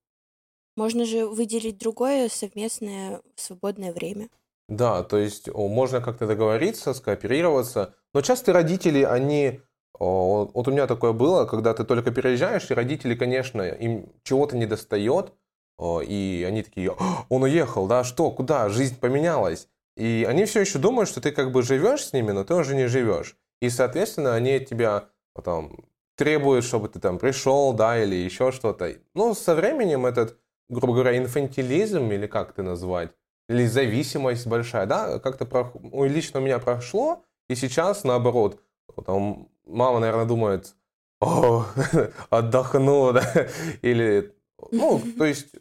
Можно 0.76 1.05
же 1.05 1.26
выделить 1.26 1.78
другое 1.78 2.28
совместное 2.28 3.23
свободное 3.35 3.93
время. 3.93 4.31
Да, 4.68 5.02
то 5.02 5.16
есть 5.16 5.48
можно 5.54 6.00
как-то 6.00 6.26
договориться, 6.26 6.92
скооперироваться. 6.94 7.94
Но 8.12 8.20
часто 8.20 8.52
родители, 8.52 9.02
они... 9.02 9.60
Вот 9.98 10.68
у 10.68 10.70
меня 10.70 10.87
такое 10.87 11.12
было, 11.12 11.44
когда 11.46 11.75
ты 11.75 11.84
только 11.84 12.12
переезжаешь, 12.12 12.70
и 12.70 12.75
родители, 12.75 13.14
конечно, 13.16 13.62
им 13.62 14.12
чего-то 14.22 14.56
не 14.56 14.66
достает, 14.66 15.32
и 15.80 16.44
они 16.46 16.62
такие, 16.62 16.94
«А, 16.98 17.25
он 17.28 17.42
уехал, 17.42 17.87
да, 17.87 18.04
что, 18.04 18.30
куда, 18.30 18.68
жизнь 18.68 18.98
поменялась. 19.00 19.68
И 19.96 20.25
они 20.28 20.44
все 20.44 20.60
еще 20.60 20.78
думают, 20.78 21.08
что 21.08 21.20
ты 21.20 21.32
как 21.32 21.50
бы 21.50 21.62
живешь 21.62 22.04
с 22.04 22.12
ними, 22.12 22.30
но 22.30 22.44
ты 22.44 22.54
уже 22.54 22.76
не 22.76 22.87
живешь. 22.87 23.37
И, 23.60 23.70
соответственно, 23.70 24.34
они 24.34 24.60
тебя 24.60 25.08
о, 25.34 25.42
там, 25.42 25.76
требуют, 26.16 26.64
чтобы 26.64 26.88
ты 26.88 27.00
там 27.00 27.18
пришел, 27.18 27.72
да, 27.72 28.00
или 28.00 28.14
еще 28.14 28.52
что-то. 28.52 28.94
Ну, 29.14 29.34
со 29.34 29.56
временем 29.56 30.06
этот, 30.06 30.38
грубо 30.68 30.94
говоря, 30.94 31.18
инфантилизм, 31.18 32.10
или 32.12 32.28
как 32.28 32.50
это 32.50 32.62
назвать, 32.62 33.10
или 33.49 33.67
зависимость 33.67 34.47
большая, 34.47 34.87
да, 34.87 35.19
как-то 35.19 35.47
про... 35.47 35.73
лично 36.07 36.40
у 36.40 36.43
меня 36.43 36.59
прошло, 36.59 37.25
и 37.49 37.55
сейчас 37.55 38.05
наоборот, 38.05 38.61
там 39.07 39.49
мама, 39.67 40.00
наверное, 40.00 40.26
думает, 40.26 40.75
о, 41.21 41.67
отдохну, 42.31 43.12
да, 43.14 43.49
или, 43.83 44.35
ну, 44.71 45.00
то 45.17 45.25
есть 45.25 45.55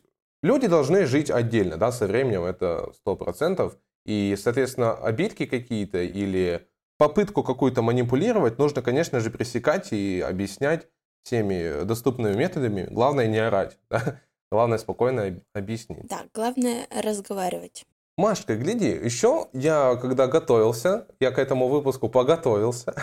люди 0.44 0.68
должны 0.68 1.06
жить 1.06 1.32
отдельно, 1.32 1.78
да, 1.78 1.92
со 1.92 2.08
временем 2.08 2.44
это 2.44 2.92
сто 2.94 3.16
процентов, 3.16 3.78
и, 4.06 4.36
соответственно, 4.38 4.94
обидки 4.94 5.46
какие-то 5.46 6.00
или 6.02 6.68
попытку 6.98 7.44
какую-то 7.44 7.82
манипулировать 7.82 8.58
нужно, 8.58 8.82
конечно 8.82 9.20
же, 9.20 9.30
пресекать 9.30 9.92
и 9.92 10.22
объяснять 10.22 10.88
всеми 11.24 11.84
доступными 11.84 12.36
методами. 12.36 12.88
Главное 12.90 13.28
не 13.28 13.38
орать, 13.38 13.78
да? 13.90 14.22
Главное 14.52 14.78
спокойно 14.78 15.24
об- 15.26 15.40
объяснить. 15.54 16.08
Да, 16.08 16.26
главное 16.34 16.88
разговаривать. 16.90 17.86
Машка, 18.18 18.56
гляди, 18.56 18.88
еще 18.90 19.48
я, 19.54 19.96
когда 20.02 20.28
готовился, 20.28 21.06
я 21.20 21.32
к 21.32 21.38
этому 21.38 21.68
выпуску 21.68 22.10
поготовился, 22.10 22.94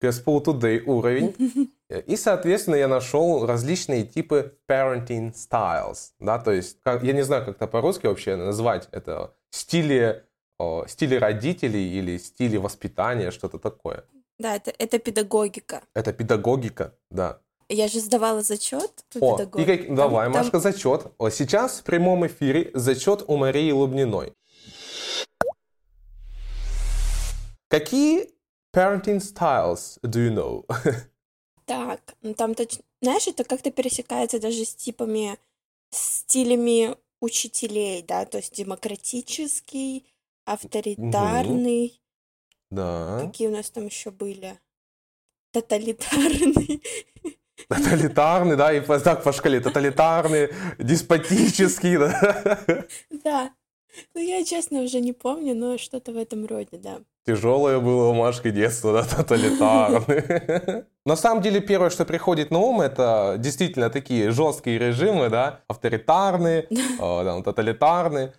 к 0.00 0.12
СПУ 0.12 0.40
Today 0.40 0.80
уровень, 0.84 1.34
и, 2.06 2.16
соответственно, 2.16 2.74
я 2.76 2.88
нашел 2.88 3.46
различные 3.46 4.04
типы 4.04 4.56
parenting 4.68 5.32
styles, 5.32 6.12
да, 6.18 6.38
то 6.38 6.50
есть, 6.50 6.78
как- 6.82 7.04
я 7.04 7.12
не 7.12 7.22
знаю, 7.22 7.44
как 7.44 7.56
это 7.56 7.66
по-русски 7.68 8.06
вообще 8.06 8.34
назвать, 8.36 8.88
это 8.90 9.32
стили, 9.50 10.24
о, 10.58 10.86
стили 10.88 11.14
родителей 11.16 11.98
или 11.98 12.18
стили 12.18 12.56
воспитания, 12.56 13.30
что-то 13.30 13.58
такое. 13.58 14.04
Да, 14.38 14.56
это, 14.56 14.72
это 14.78 14.98
педагогика. 14.98 15.82
Это 15.94 16.12
педагогика, 16.12 16.94
да. 17.10 17.40
Я 17.70 17.86
же 17.88 18.00
сдавала 18.00 18.42
зачет 18.42 19.04
по 19.12 19.18
О, 19.18 19.34
и 19.34 19.38
педагогике. 19.38 19.76
как- 19.78 19.94
давай, 19.94 20.26
Там- 20.26 20.32
там- 20.32 20.42
Машка, 20.42 20.58
зачет. 20.60 21.06
О, 21.18 21.28
сейчас 21.30 21.80
в 21.80 21.82
прямом 21.84 22.26
эфире 22.26 22.70
зачет 22.74 23.24
у 23.26 23.36
Марии 23.36 23.70
Лубниной. 23.72 24.32
Какие 27.68 28.30
parenting 28.74 29.18
styles 29.20 29.98
do 30.02 30.18
you 30.28 30.34
know? 30.34 30.64
Так, 31.66 32.00
ну 32.22 32.32
там, 32.32 32.52
точ- 32.52 32.80
знаешь, 33.02 33.26
это 33.28 33.44
как-то 33.44 33.70
пересекается 33.70 34.40
даже 34.40 34.64
с 34.64 34.74
типами, 34.74 35.36
стилями 35.90 36.96
учителей, 37.20 38.00
да, 38.02 38.24
то 38.24 38.38
есть 38.38 38.54
демократический, 38.54 40.06
авторитарный, 40.46 42.00
Да. 42.70 43.20
какие 43.22 43.48
у 43.48 43.50
нас 43.50 43.68
там 43.70 43.84
еще 43.84 44.10
были, 44.10 44.58
тоталитарный. 45.52 46.82
Тоталитарный, 47.68 48.56
да, 48.56 48.72
и 48.72 48.80
так 48.80 49.22
по 49.22 49.32
шкале. 49.32 49.60
Тоталитарный, 49.60 50.50
деспотический, 50.78 51.96
да. 51.98 52.58
Да, 53.24 53.50
ну 54.14 54.20
я 54.20 54.44
честно 54.44 54.82
уже 54.82 55.00
не 55.00 55.12
помню, 55.12 55.54
но 55.54 55.78
что-то 55.78 56.12
в 56.12 56.16
этом 56.16 56.46
роде, 56.46 56.78
да. 56.78 57.00
Тяжелое 57.26 57.78
было 57.78 58.08
у 58.08 58.14
Машки 58.14 58.50
детство, 58.50 58.92
да, 58.92 59.02
тоталитарный. 59.04 60.84
На 61.04 61.16
самом 61.16 61.42
деле, 61.42 61.60
первое, 61.60 61.90
что 61.90 62.04
приходит 62.04 62.50
на 62.50 62.58
ум, 62.58 62.80
это 62.80 63.36
действительно 63.38 63.90
такие 63.90 64.30
жесткие 64.30 64.78
режимы, 64.78 65.28
да, 65.28 65.60
авторитарные, 65.68 66.66
э, 66.70 66.96
там, 66.98 67.42
тоталитарные. 67.42 68.34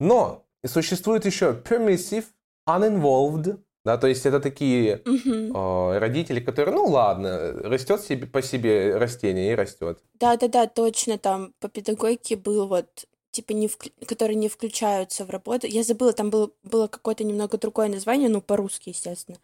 Но 0.00 0.44
существует 0.66 1.24
еще 1.24 1.52
permissive, 1.52 2.24
uninvolved, 2.68 3.58
да, 3.84 3.98
то 3.98 4.06
есть 4.06 4.24
это 4.24 4.40
такие 4.40 5.02
Мгм. 5.04 5.54
э, 5.54 5.98
родители, 5.98 6.40
которые, 6.40 6.74
ну 6.74 6.86
ладно, 6.86 7.52
растет 7.52 8.00
себе, 8.00 8.26
по 8.26 8.40
себе 8.42 8.96
растение 8.96 9.52
и 9.52 9.54
растет. 9.54 9.98
Да-да-да, 10.14 10.66
точно, 10.66 11.18
там 11.18 11.52
по 11.60 11.68
педагогике 11.68 12.36
был 12.36 12.66
вот 12.66 13.06
типа 13.30 13.52
не 13.52 13.68
вк... 13.68 13.88
которые 14.06 14.36
не 14.36 14.48
включаются 14.48 15.24
в 15.24 15.30
работу. 15.30 15.66
Я 15.66 15.82
забыла, 15.82 16.12
там 16.12 16.30
было, 16.30 16.50
было 16.62 16.86
какое-то 16.88 17.24
немного 17.24 17.58
другое 17.58 17.88
название, 17.88 18.28
ну, 18.28 18.40
по-русски, 18.40 18.90
естественно. 18.90 19.38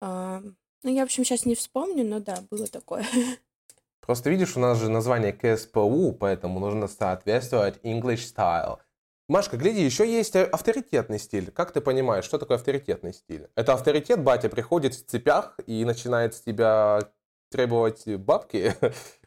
А, 0.00 0.42
ну, 0.82 0.90
я, 0.90 1.02
в 1.02 1.04
общем, 1.04 1.24
сейчас 1.24 1.46
не 1.46 1.54
вспомню, 1.54 2.04
но 2.04 2.18
да, 2.20 2.38
было 2.50 2.66
такое. 2.66 3.06
Просто 4.00 4.30
видишь, 4.30 4.56
у 4.56 4.60
нас 4.60 4.78
же 4.78 4.90
название 4.90 5.32
КСПУ, 5.32 6.12
поэтому 6.12 6.60
нужно 6.60 6.88
соответствовать 6.88 7.78
English 7.84 8.34
style. 8.34 8.78
Машка, 9.26 9.56
гляди, 9.56 9.82
еще 9.82 10.06
есть 10.06 10.36
авторитетный 10.36 11.18
стиль. 11.18 11.50
Как 11.50 11.72
ты 11.72 11.80
понимаешь, 11.80 12.24
что 12.24 12.38
такое 12.38 12.58
авторитетный 12.58 13.14
стиль? 13.14 13.48
Это 13.54 13.72
авторитет, 13.72 14.22
батя 14.22 14.50
приходит 14.50 14.94
в 14.94 15.06
цепях 15.06 15.58
и 15.66 15.84
начинает 15.86 16.34
с 16.34 16.42
тебя 16.42 17.10
требовать 17.50 18.06
бабки, 18.06 18.74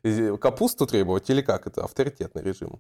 капусту 0.37 0.85
требовать, 0.85 1.29
или 1.31 1.41
как 1.41 1.65
это? 1.65 1.83
Авторитетный 1.83 2.43
режим. 2.43 2.79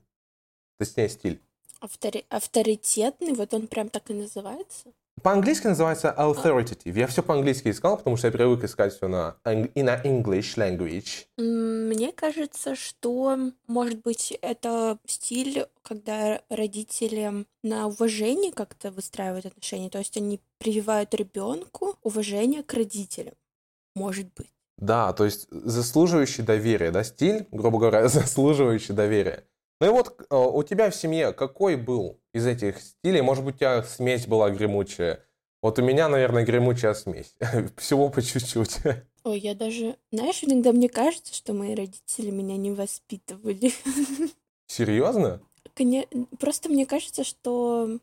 Точнее, 0.77 1.09
стиль. 1.09 1.41
Автори... 1.79 2.25
Авторитетный, 2.29 3.33
вот 3.33 3.53
он 3.53 3.67
прям 3.67 3.89
так 3.89 4.09
и 4.11 4.13
называется? 4.13 4.93
По-английски 5.23 5.67
называется 5.67 6.13
authoritative. 6.17 6.97
Я 6.97 7.07
все 7.07 7.23
по-английски 7.23 7.69
искал, 7.69 7.97
потому 7.97 8.17
что 8.17 8.27
я 8.27 8.31
привык 8.31 8.63
искать 8.63 8.93
все 8.93 9.07
на, 9.07 9.35
и 9.45 9.83
на 9.83 10.01
English 10.01 10.55
language. 10.57 11.25
Мне 11.37 12.11
кажется, 12.11 12.75
что, 12.75 13.37
может 13.67 14.01
быть, 14.01 14.37
это 14.41 14.99
стиль, 15.07 15.65
когда 15.81 16.41
родители 16.49 17.45
на 17.63 17.87
уважение 17.87 18.51
как-то 18.51 18.91
выстраивают 18.91 19.47
отношения. 19.47 19.89
То 19.89 19.99
есть 19.99 20.15
они 20.17 20.39
прививают 20.59 21.13
ребенку 21.13 21.97
уважение 22.03 22.63
к 22.63 22.73
родителям. 22.73 23.33
Может 23.95 24.27
быть. 24.35 24.51
Да, 24.77 25.11
то 25.13 25.25
есть 25.25 25.47
заслуживающий 25.49 26.43
доверия, 26.43 26.91
да, 26.91 27.03
стиль, 27.03 27.47
грубо 27.51 27.79
говоря, 27.79 28.07
заслуживающий 28.07 28.93
доверия. 28.93 29.43
Ну 29.79 29.87
и 29.87 29.89
вот 29.89 30.19
э, 30.19 30.35
у 30.35 30.63
тебя 30.63 30.89
в 30.89 30.95
семье 30.95 31.33
какой 31.33 31.75
был 31.75 32.19
из 32.33 32.47
этих 32.47 32.81
стилей? 32.81 33.21
Может 33.21 33.43
быть, 33.43 33.55
у 33.55 33.57
тебя 33.59 33.83
смесь 33.83 34.25
была 34.25 34.49
гремучая? 34.49 35.23
Вот 35.61 35.79
у 35.79 35.83
меня, 35.83 36.07
наверное, 36.09 36.45
гремучая 36.45 36.93
смесь. 36.93 37.35
Всего 37.77 38.09
по 38.09 38.21
чуть-чуть. 38.21 38.77
Ой, 39.23 39.39
я 39.39 39.53
даже... 39.53 39.97
Знаешь, 40.11 40.43
иногда 40.43 40.71
мне 40.71 40.89
кажется, 40.89 41.33
что 41.33 41.53
мои 41.53 41.75
родители 41.75 42.31
меня 42.31 42.57
не 42.57 42.71
воспитывали. 42.71 43.71
Серьезно? 44.67 45.41
Просто 46.39 46.69
мне 46.69 46.85
кажется, 46.85 47.23
что 47.23 47.99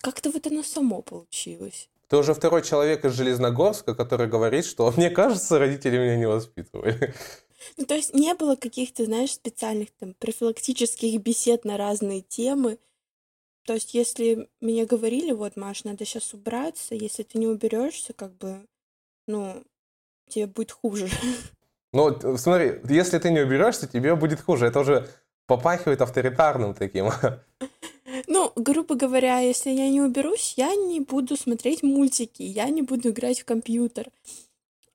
как-то 0.00 0.30
вот 0.30 0.46
оно 0.46 0.62
само 0.62 1.02
получилось. 1.02 1.90
Ты 2.08 2.16
уже 2.16 2.34
второй 2.34 2.62
человек 2.62 3.04
из 3.04 3.12
Железногорска, 3.12 3.94
который 3.94 4.26
говорит, 4.26 4.64
что 4.64 4.92
мне 4.96 5.10
кажется, 5.10 5.58
родители 5.58 5.98
меня 5.98 6.16
не 6.16 6.26
воспитывали. 6.26 7.14
Ну, 7.76 7.86
то 7.86 7.94
есть 7.94 8.14
не 8.14 8.34
было 8.34 8.56
каких-то, 8.56 9.04
знаешь, 9.04 9.32
специальных 9.32 9.90
там 9.92 10.14
профилактических 10.14 11.20
бесед 11.20 11.64
на 11.64 11.76
разные 11.76 12.22
темы. 12.22 12.78
То 13.64 13.74
есть 13.74 13.94
если 13.94 14.48
мне 14.60 14.86
говорили, 14.86 15.32
вот, 15.32 15.56
Маш, 15.56 15.84
надо 15.84 16.04
сейчас 16.04 16.34
убраться, 16.34 16.94
если 16.94 17.22
ты 17.22 17.38
не 17.38 17.46
уберешься, 17.46 18.12
как 18.12 18.36
бы, 18.36 18.66
ну, 19.26 19.62
тебе 20.28 20.46
будет 20.46 20.72
хуже. 20.72 21.08
Ну, 21.92 22.36
смотри, 22.36 22.80
если 22.88 23.18
ты 23.18 23.32
не 23.32 23.40
уберешься, 23.40 23.88
тебе 23.88 24.14
будет 24.14 24.40
хуже. 24.40 24.66
Это 24.66 24.78
уже 24.78 25.08
попахивает 25.46 26.00
авторитарным 26.00 26.74
таким. 26.74 27.10
Ну, 28.26 28.52
грубо 28.56 28.96
говоря, 28.96 29.38
если 29.38 29.70
я 29.70 29.88
не 29.88 30.00
уберусь, 30.00 30.54
я 30.56 30.74
не 30.74 31.00
буду 31.00 31.36
смотреть 31.36 31.82
мультики, 31.82 32.42
я 32.42 32.68
не 32.68 32.82
буду 32.82 33.10
играть 33.10 33.40
в 33.40 33.44
компьютер. 33.44 34.08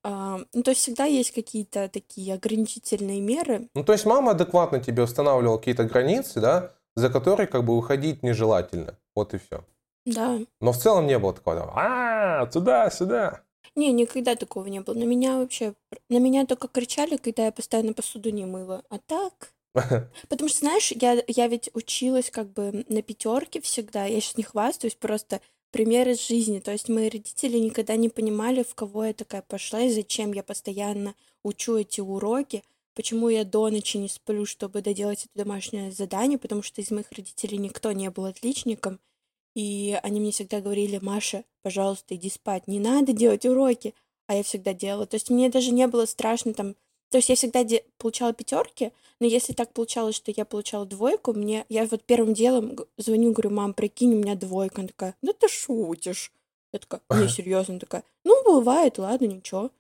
А, 0.08 0.40
ну, 0.54 0.62
то 0.62 0.70
есть 0.70 0.82
всегда 0.82 1.06
есть 1.06 1.32
какие-то 1.32 1.90
такие 1.90 2.36
ограничительные 2.36 3.22
меры. 3.22 3.70
Ну, 3.74 3.84
то 3.84 3.92
есть 3.92 4.06
мама 4.06 4.34
адекватно 4.34 4.80
тебе 4.80 5.02
устанавливала 5.02 5.58
какие-то 5.58 5.86
границы, 5.86 6.40
да, 6.40 6.74
за 6.96 7.10
которые 7.10 7.48
как 7.48 7.64
бы 7.64 7.76
уходить 7.76 8.22
нежелательно. 8.22 9.00
Вот 9.16 9.34
и 9.34 9.40
все. 9.40 9.66
Да. 10.06 10.40
Но 10.62 10.74
в 10.74 10.78
целом 10.78 11.08
не 11.08 11.18
было 11.18 11.34
такого, 11.34 11.74
а, 11.76 12.46
туда, 12.46 12.92
сюда. 12.92 13.42
Не, 13.76 13.92
никогда 13.94 14.36
такого 14.36 14.68
не 14.68 14.80
было. 14.80 14.94
На 14.94 15.06
меня 15.06 15.40
вообще, 15.40 15.74
на 16.08 16.20
меня 16.20 16.46
только 16.46 16.68
кричали, 16.68 17.18
когда 17.18 17.46
я 17.46 17.52
постоянно 17.52 17.94
посуду 17.94 18.30
не 18.30 18.46
мыла. 18.46 18.84
А 18.90 19.00
так, 19.00 19.56
Потому 20.30 20.50
что, 20.50 20.60
знаешь, 20.60 20.92
я, 20.92 21.22
я 21.28 21.48
ведь 21.48 21.70
училась 21.74 22.32
как 22.32 22.54
бы 22.54 22.86
на 22.88 23.02
пятерке 23.02 23.60
всегда. 23.60 24.06
Я 24.06 24.22
сейчас 24.22 24.38
не 24.38 24.44
хвастаюсь, 24.44 24.96
просто 24.96 25.42
пример 25.76 26.08
из 26.08 26.26
жизни. 26.26 26.60
То 26.60 26.72
есть 26.72 26.88
мои 26.88 27.10
родители 27.10 27.58
никогда 27.58 27.98
не 27.98 28.08
понимали, 28.08 28.64
в 28.64 28.76
кого 28.76 29.04
я 29.04 29.14
такая 29.14 29.42
пошла 29.42 29.82
и 29.82 29.90
зачем 29.90 30.32
я 30.32 30.42
постоянно 30.42 31.16
учу 31.44 31.76
эти 31.76 32.00
уроки, 32.00 32.64
почему 32.96 33.28
я 33.28 33.44
до 33.44 33.70
ночи 33.70 33.98
не 33.98 34.08
сплю, 34.08 34.46
чтобы 34.46 34.82
доделать 34.82 35.26
это 35.26 35.44
домашнее 35.44 35.92
задание, 35.92 36.38
потому 36.38 36.62
что 36.62 36.80
из 36.80 36.92
моих 36.92 37.12
родителей 37.12 37.58
никто 37.58 37.92
не 37.92 38.10
был 38.10 38.24
отличником. 38.24 39.02
И 39.54 40.00
они 40.02 40.22
мне 40.22 40.32
всегда 40.32 40.62
говорили, 40.62 40.98
Маша, 41.02 41.44
пожалуйста, 41.62 42.16
иди 42.16 42.30
спать, 42.30 42.70
не 42.70 42.80
надо 42.80 43.12
делать 43.12 43.46
уроки. 43.46 43.94
А 44.28 44.36
я 44.36 44.44
всегда 44.44 44.74
делала. 44.74 45.06
То 45.06 45.16
есть 45.16 45.30
мне 45.30 45.50
даже 45.50 45.72
не 45.72 45.88
было 45.88 46.06
страшно 46.06 46.54
там 46.54 46.76
то 47.10 47.18
есть 47.18 47.30
я 47.30 47.36
всегда 47.36 47.64
де- 47.64 47.86
получала 47.98 48.34
пятерки, 48.34 48.92
но 49.20 49.28
если 49.28 49.54
так 49.54 49.72
получалось, 49.72 50.16
что 50.16 50.32
я 50.36 50.46
получала 50.46 50.86
двойку, 50.86 51.34
мне 51.34 51.66
я 51.70 51.86
вот 51.86 52.04
первым 52.04 52.34
делом 52.34 52.76
звоню, 52.98 53.32
говорю, 53.32 53.52
мам, 53.52 53.74
прикинь, 53.74 54.14
у 54.14 54.18
меня 54.18 54.36
двойка. 54.36 54.82
Она 54.82 54.88
такая, 54.88 55.16
ну 55.22 55.34
ты 55.34 55.48
шутишь. 55.48 56.32
Я 56.74 56.80
такая, 56.80 57.02
не, 57.22 57.30
серьезно, 57.30 57.80
такая, 57.80 58.04
ну, 58.24 58.44
бывает, 58.44 58.98
ладно, 58.98 59.26
ничего. 59.26 59.72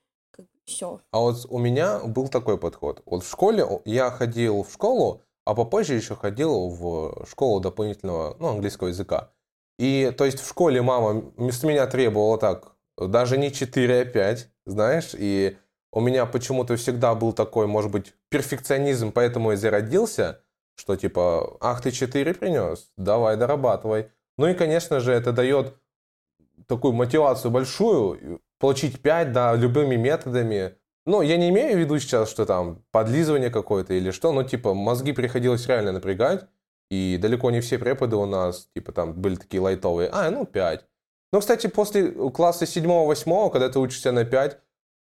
Все. 0.65 0.99
А 1.11 1.19
вот 1.19 1.45
у 1.49 1.59
меня 1.59 1.99
был 1.99 2.27
такой 2.27 2.57
подход. 2.57 3.03
Вот 3.05 3.23
в 3.23 3.29
школе 3.29 3.67
я 3.85 4.09
ходил 4.09 4.63
в 4.63 4.71
школу, 4.73 5.21
а 5.45 5.53
попозже 5.53 5.93
еще 5.93 6.15
ходил 6.15 6.69
в 6.69 7.25
школу 7.29 7.59
дополнительного 7.59 8.35
ну, 8.39 8.47
английского 8.47 8.87
языка. 8.87 9.31
И 9.77 10.11
то 10.17 10.25
есть 10.25 10.39
в 10.39 10.47
школе 10.47 10.81
мама 10.81 11.31
вместо 11.37 11.67
меня 11.67 11.85
требовала 11.85 12.39
так, 12.39 12.75
даже 12.97 13.37
не 13.37 13.51
4, 13.51 14.01
а 14.01 14.05
5, 14.05 14.49
знаешь, 14.65 15.11
и 15.13 15.57
у 15.95 16.01
меня 16.01 16.25
почему-то 16.25 16.75
всегда 16.75 17.15
был 17.15 17.31
такой, 17.31 17.67
может 17.67 17.89
быть, 17.89 18.13
перфекционизм, 18.29 19.13
поэтому 19.13 19.53
и 19.53 19.55
зародился, 19.55 20.41
что 20.75 20.97
типа, 20.97 21.57
ах, 21.61 21.81
ты 21.81 21.91
4 21.91 22.33
принес, 22.33 22.91
давай 22.97 23.37
дорабатывай. 23.37 24.11
Ну 24.37 24.47
и, 24.47 24.53
конечно 24.53 24.99
же, 24.99 25.13
это 25.13 25.31
дает 25.31 25.73
такую 26.67 26.93
мотивацию 26.93 27.49
большую, 27.49 28.41
получить 28.59 29.01
5, 29.01 29.31
да, 29.31 29.55
любыми 29.55 29.95
методами. 29.95 30.75
Ну, 31.05 31.21
я 31.21 31.37
не 31.37 31.47
имею 31.47 31.77
в 31.77 31.79
виду 31.79 31.97
сейчас, 31.97 32.29
что 32.29 32.45
там 32.45 32.83
подлизывание 32.91 33.49
какое-то 33.49 33.93
или 33.93 34.11
что, 34.11 34.33
но 34.33 34.43
типа 34.43 34.73
мозги 34.73 35.13
приходилось 35.13 35.65
реально 35.65 35.93
напрягать, 35.93 36.45
и 36.89 37.17
далеко 37.21 37.51
не 37.51 37.61
все 37.61 37.79
преподы 37.79 38.17
у 38.17 38.25
нас, 38.25 38.67
типа 38.75 38.91
там 38.91 39.13
были 39.13 39.35
такие 39.35 39.61
лайтовые, 39.61 40.09
а, 40.11 40.29
ну 40.29 40.45
5. 40.45 40.85
Ну, 41.31 41.39
кстати, 41.39 41.67
после 41.67 42.11
класса 42.11 42.65
7-8, 42.65 43.49
когда 43.49 43.69
ты 43.69 43.79
учишься 43.79 44.11
на 44.11 44.25
5, 44.25 44.59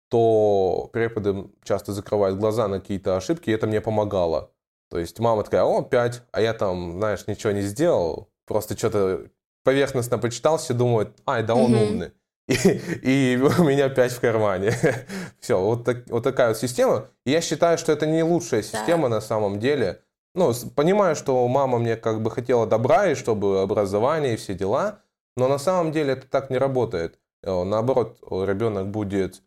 то 0.09 0.89
преподы 0.91 1.45
часто 1.63 1.93
закрывают 1.93 2.37
глаза 2.37 2.67
на 2.67 2.79
какие-то 2.79 3.15
ошибки, 3.15 3.49
и 3.49 3.53
это 3.53 3.67
мне 3.67 3.79
помогало. 3.79 4.51
То 4.89 4.97
есть 4.97 5.19
мама 5.19 5.43
такая, 5.43 5.63
о, 5.63 5.83
5, 5.83 6.23
а 6.31 6.41
я 6.41 6.53
там, 6.53 6.93
знаешь, 6.93 7.27
ничего 7.27 7.51
не 7.51 7.61
сделал, 7.61 8.29
просто 8.45 8.77
что-то 8.77 9.27
поверхностно 9.63 10.17
почитал, 10.17 10.57
все 10.57 10.73
думают, 10.73 11.15
ай, 11.27 11.43
да 11.43 11.53
он 11.55 11.73
mm-hmm. 11.73 11.87
умный. 11.87 12.11
И, 12.47 12.53
и 13.03 13.37
у 13.37 13.63
меня 13.63 13.89
5 13.89 14.11
в 14.11 14.19
кармане. 14.19 14.73
Все, 15.39 15.61
вот, 15.61 15.85
так, 15.85 16.09
вот 16.09 16.23
такая 16.23 16.47
вот 16.47 16.57
система. 16.57 17.09
И 17.23 17.31
я 17.31 17.41
считаю, 17.41 17.77
что 17.77 17.91
это 17.91 18.07
не 18.07 18.23
лучшая 18.23 18.63
система 18.63 19.03
да. 19.03 19.15
на 19.15 19.21
самом 19.21 19.59
деле. 19.59 20.01
Ну, 20.33 20.51
понимаю, 20.75 21.15
что 21.15 21.47
мама 21.47 21.77
мне 21.77 21.95
как 21.95 22.23
бы 22.23 22.31
хотела 22.31 22.65
добра, 22.65 23.11
и 23.11 23.15
чтобы 23.15 23.61
образование 23.61 24.33
и 24.33 24.37
все 24.37 24.55
дела, 24.55 25.01
но 25.37 25.47
на 25.47 25.59
самом 25.59 25.91
деле 25.91 26.13
это 26.13 26.27
так 26.27 26.49
не 26.49 26.57
работает. 26.57 27.19
Э, 27.43 27.63
наоборот, 27.63 28.17
ребенок 28.21 28.89
будет 28.89 29.43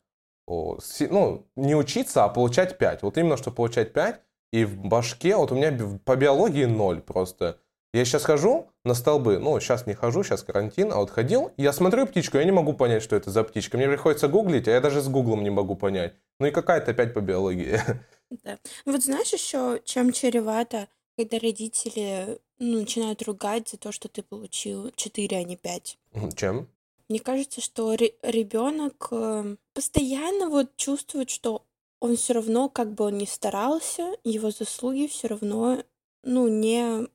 ну, 0.46 1.46
не 1.56 1.74
учиться, 1.74 2.24
а 2.24 2.28
получать 2.28 2.78
5. 2.78 3.02
Вот 3.02 3.18
именно, 3.18 3.36
что 3.36 3.50
получать 3.50 3.92
5, 3.92 4.20
и 4.52 4.64
в 4.64 4.76
башке, 4.76 5.36
вот 5.36 5.52
у 5.52 5.54
меня 5.54 5.76
по 6.04 6.16
биологии 6.16 6.64
0 6.64 7.00
просто. 7.00 7.58
Я 7.94 8.06
сейчас 8.06 8.24
хожу 8.24 8.70
на 8.84 8.94
столбы, 8.94 9.38
ну, 9.38 9.60
сейчас 9.60 9.86
не 9.86 9.92
хожу, 9.92 10.24
сейчас 10.24 10.42
карантин, 10.42 10.92
а 10.92 10.96
вот 10.96 11.10
ходил, 11.10 11.52
я 11.58 11.74
смотрю 11.74 12.06
птичку, 12.06 12.38
я 12.38 12.44
не 12.44 12.50
могу 12.50 12.72
понять, 12.72 13.02
что 13.02 13.16
это 13.16 13.30
за 13.30 13.44
птичка. 13.44 13.76
Мне 13.76 13.86
приходится 13.86 14.28
гуглить, 14.28 14.66
а 14.66 14.70
я 14.70 14.80
даже 14.80 15.02
с 15.02 15.08
гуглом 15.08 15.42
не 15.42 15.50
могу 15.50 15.76
понять. 15.76 16.14
Ну 16.40 16.46
и 16.46 16.50
какая-то 16.50 16.92
опять 16.92 17.12
по 17.12 17.20
биологии. 17.20 17.78
Да. 18.44 18.58
Вот 18.86 19.02
знаешь 19.02 19.30
еще, 19.30 19.82
чем 19.84 20.10
чревато, 20.10 20.88
когда 21.18 21.38
родители 21.38 22.38
ну, 22.58 22.80
начинают 22.80 23.20
ругать 23.22 23.68
за 23.68 23.76
то, 23.76 23.92
что 23.92 24.08
ты 24.08 24.22
получил 24.22 24.90
4, 24.96 25.36
а 25.36 25.42
не 25.42 25.58
5? 25.58 25.98
Чем? 26.34 26.66
Мне 27.12 27.20
кажется, 27.20 27.60
что 27.60 27.92
ребенок 27.92 29.08
э, 29.10 29.56
постоянно 29.74 30.48
вот 30.48 30.74
чувствует, 30.76 31.28
что 31.28 31.66
он 32.00 32.16
все 32.16 32.32
равно, 32.32 32.70
как 32.70 32.94
бы 32.94 33.04
он 33.04 33.18
ни 33.18 33.26
старался, 33.26 34.16
его 34.24 34.50
заслуги 34.50 35.08
все 35.08 35.28
равно, 35.28 35.84
ну, 36.22 36.48
не 36.48 37.06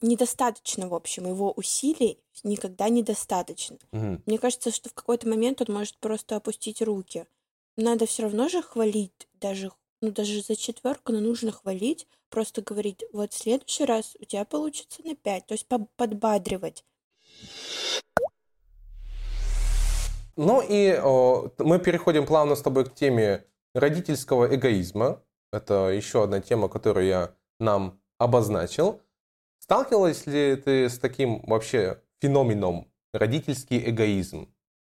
недостаточно, 0.00 0.88
в 0.88 0.94
общем, 0.94 1.26
его 1.26 1.52
усилий 1.52 2.20
никогда 2.42 2.88
недостаточно. 2.88 3.76
Мгм. 3.92 4.22
Мне 4.24 4.38
кажется, 4.38 4.70
что 4.70 4.88
в 4.88 4.94
какой-то 4.94 5.28
момент 5.28 5.60
он 5.60 5.74
может 5.74 5.98
просто 5.98 6.36
опустить 6.36 6.80
руки. 6.80 7.26
Надо 7.76 8.06
все 8.06 8.22
равно 8.22 8.48
же 8.48 8.62
хвалить 8.62 9.28
даже, 9.34 9.70
ну, 10.00 10.10
даже 10.10 10.40
за 10.40 10.56
четверку, 10.56 11.12
но 11.12 11.20
нужно 11.20 11.52
хвалить, 11.52 12.06
просто 12.30 12.62
говорить, 12.62 13.04
вот 13.12 13.34
в 13.34 13.36
следующий 13.36 13.84
раз 13.84 14.16
у 14.18 14.24
тебя 14.24 14.46
получится 14.46 15.02
на 15.04 15.14
пять, 15.14 15.44
то 15.44 15.52
есть 15.52 15.66
подбадривать. 15.96 16.82
Ну 20.36 20.60
и 20.60 20.98
о, 21.00 21.50
мы 21.58 21.78
переходим 21.78 22.26
плавно 22.26 22.56
с 22.56 22.62
тобой 22.62 22.84
к 22.84 22.94
теме 22.94 23.44
родительского 23.74 24.54
эгоизма. 24.54 25.22
Это 25.52 25.90
еще 25.90 26.24
одна 26.24 26.40
тема, 26.40 26.68
которую 26.68 27.06
я 27.06 27.34
нам 27.60 28.00
обозначил. 28.18 29.00
Сталкивалась 29.60 30.26
ли 30.26 30.56
ты 30.56 30.88
с 30.88 30.98
таким 30.98 31.42
вообще 31.46 32.00
феноменом 32.20 32.88
родительский 33.12 33.78
эгоизм? 33.90 34.48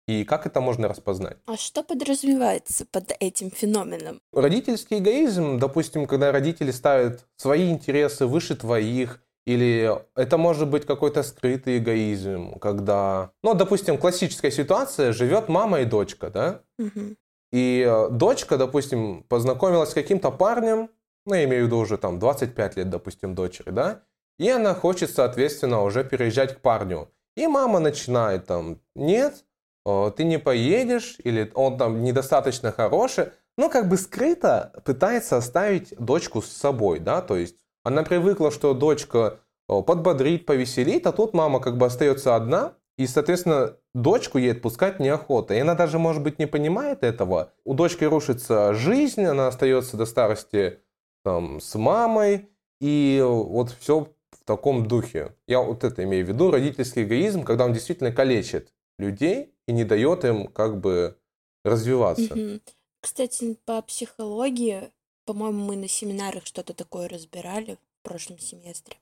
И 0.08 0.24
как 0.24 0.46
это 0.46 0.62
можно 0.62 0.88
распознать? 0.88 1.38
А 1.46 1.58
что 1.58 1.84
подразумевается 1.84 2.86
под 2.86 3.12
этим 3.20 3.52
феноменом? 3.52 4.20
Родительский 4.34 5.00
эгоизм, 5.00 5.60
допустим, 5.60 6.06
когда 6.06 6.32
родители 6.32 6.72
ставят 6.72 7.26
свои 7.38 7.72
интересы 7.72 8.26
выше 8.26 8.56
твоих, 8.56 9.24
или 9.46 9.92
это 10.16 10.38
может 10.38 10.70
быть 10.70 10.86
какой-то 10.86 11.24
скрытый 11.24 11.80
эгоизм, 11.80 12.60
когда, 12.60 13.32
ну, 13.44 13.54
допустим, 13.54 13.98
классическая 13.98 14.52
ситуация, 14.52 15.14
живет 15.14 15.50
мама 15.50 15.82
и 15.82 15.86
дочка, 15.86 16.30
да? 16.30 16.62
Угу. 16.78 17.16
И 17.52 17.86
э, 17.88 18.10
дочка, 18.10 18.58
допустим, 18.58 19.24
познакомилась 19.24 19.90
с 19.90 19.94
каким-то 19.94 20.32
парнем, 20.32 20.90
ну, 21.26 21.36
я 21.36 21.44
имею 21.44 21.64
в 21.64 21.66
виду 21.68 21.78
уже 21.78 21.98
там 21.98 22.20
25 22.20 22.78
лет, 22.78 22.90
допустим, 22.90 23.36
дочери, 23.36 23.72
да? 23.72 24.04
И 24.40 24.50
она 24.50 24.74
хочет, 24.74 25.12
соответственно, 25.12 25.84
уже 25.84 26.04
переезжать 26.04 26.56
к 26.56 26.62
парню. 26.62 27.10
И 27.36 27.48
мама 27.48 27.80
начинает 27.80 28.46
там, 28.46 28.80
нет, 28.96 29.46
ты 29.86 30.24
не 30.24 30.40
поедешь, 30.40 31.18
или 31.24 31.52
он 31.54 31.78
там 31.78 32.04
недостаточно 32.04 32.72
хороший. 32.72 33.28
Ну, 33.58 33.70
как 33.70 33.90
бы 33.90 33.98
скрыто 33.98 34.82
пытается 34.86 35.38
оставить 35.38 35.94
дочку 35.98 36.42
с 36.42 36.50
собой, 36.50 37.00
да, 37.00 37.22
то 37.22 37.36
есть 37.36 37.58
она 37.84 38.04
привыкла, 38.04 38.52
что 38.52 38.74
дочка 38.74 39.40
подбодрит, 39.68 40.46
повеселит, 40.46 41.08
а 41.08 41.12
тут 41.12 41.34
мама 41.34 41.60
как 41.60 41.78
бы 41.78 41.86
остается 41.86 42.36
одна, 42.36 42.76
и, 42.98 43.08
соответственно, 43.08 43.78
дочку 43.94 44.38
ей 44.38 44.52
отпускать 44.52 45.00
неохота. 45.00 45.54
И 45.54 45.60
она 45.60 45.76
даже, 45.76 45.98
может 45.98 46.22
быть, 46.22 46.40
не 46.40 46.46
понимает 46.46 47.04
этого. 47.04 47.54
У 47.64 47.74
дочки 47.74 48.04
рушится 48.04 48.74
жизнь, 48.74 49.24
она 49.24 49.48
остается 49.48 49.98
до 49.98 50.06
старости 50.06 50.80
там, 51.24 51.62
с 51.62 51.76
мамой, 51.76 52.50
и 52.80 53.24
вот 53.24 53.72
все 53.80 54.08
в 54.32 54.46
таком 54.46 54.88
духе. 54.88 55.36
Я 55.48 55.62
вот 55.62 55.84
это 55.84 56.04
имею 56.04 56.26
в 56.26 56.30
виду, 56.30 56.52
родительский 56.52 57.04
эгоизм, 57.04 57.44
когда 57.44 57.66
он 57.66 57.74
действительно 57.74 58.12
калечит 58.12 58.74
людей 59.00 59.54
и 59.68 59.72
не 59.72 59.84
дает 59.84 60.26
им 60.26 60.48
как 60.48 60.80
бы 60.80 61.18
развиваться. 61.64 62.60
Кстати, 63.02 63.58
по 63.66 63.82
психологии 63.82 64.92
по-моему, 65.32 65.64
мы 65.64 65.78
на 65.78 65.88
семинарах 65.88 66.46
что-то 66.46 66.74
такое 66.74 67.08
разбирали 67.08 67.76
в 67.76 68.04
прошлом 68.04 68.38
семестре. 68.38 68.98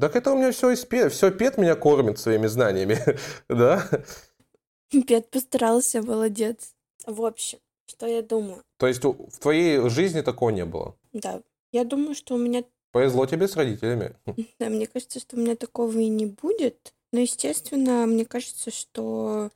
Так 0.00 0.16
это 0.16 0.32
у 0.32 0.38
меня 0.38 0.50
все 0.50 0.70
из. 0.70 0.86
Все 1.12 1.30
Пет 1.30 1.58
меня 1.58 1.76
кормит 1.76 2.18
своими 2.18 2.46
знаниями, 2.46 2.98
да? 3.50 3.86
Пет 5.06 5.30
постарался, 5.30 6.00
молодец. 6.00 6.74
В 7.06 7.22
общем, 7.22 7.58
что 7.84 8.06
я 8.06 8.22
думаю? 8.22 8.64
То 8.78 8.86
есть 8.86 9.04
в 9.04 9.38
твоей 9.38 9.86
жизни 9.90 10.22
такого 10.22 10.48
не 10.48 10.64
было? 10.64 10.96
Да. 11.12 11.42
Я 11.70 11.84
думаю, 11.84 12.14
что 12.14 12.36
у 12.36 12.38
меня... 12.38 12.64
Повезло 12.90 13.26
тебе 13.26 13.46
с 13.46 13.54
родителями. 13.54 14.16
Да, 14.58 14.70
мне 14.70 14.86
кажется, 14.86 15.20
что 15.20 15.36
у 15.36 15.40
меня 15.40 15.54
такого 15.54 15.98
и 15.98 16.08
не 16.08 16.24
будет. 16.24 16.94
Но, 17.12 17.20
естественно, 17.20 18.06
мне 18.06 18.24
кажется, 18.24 18.70
что 18.70 19.50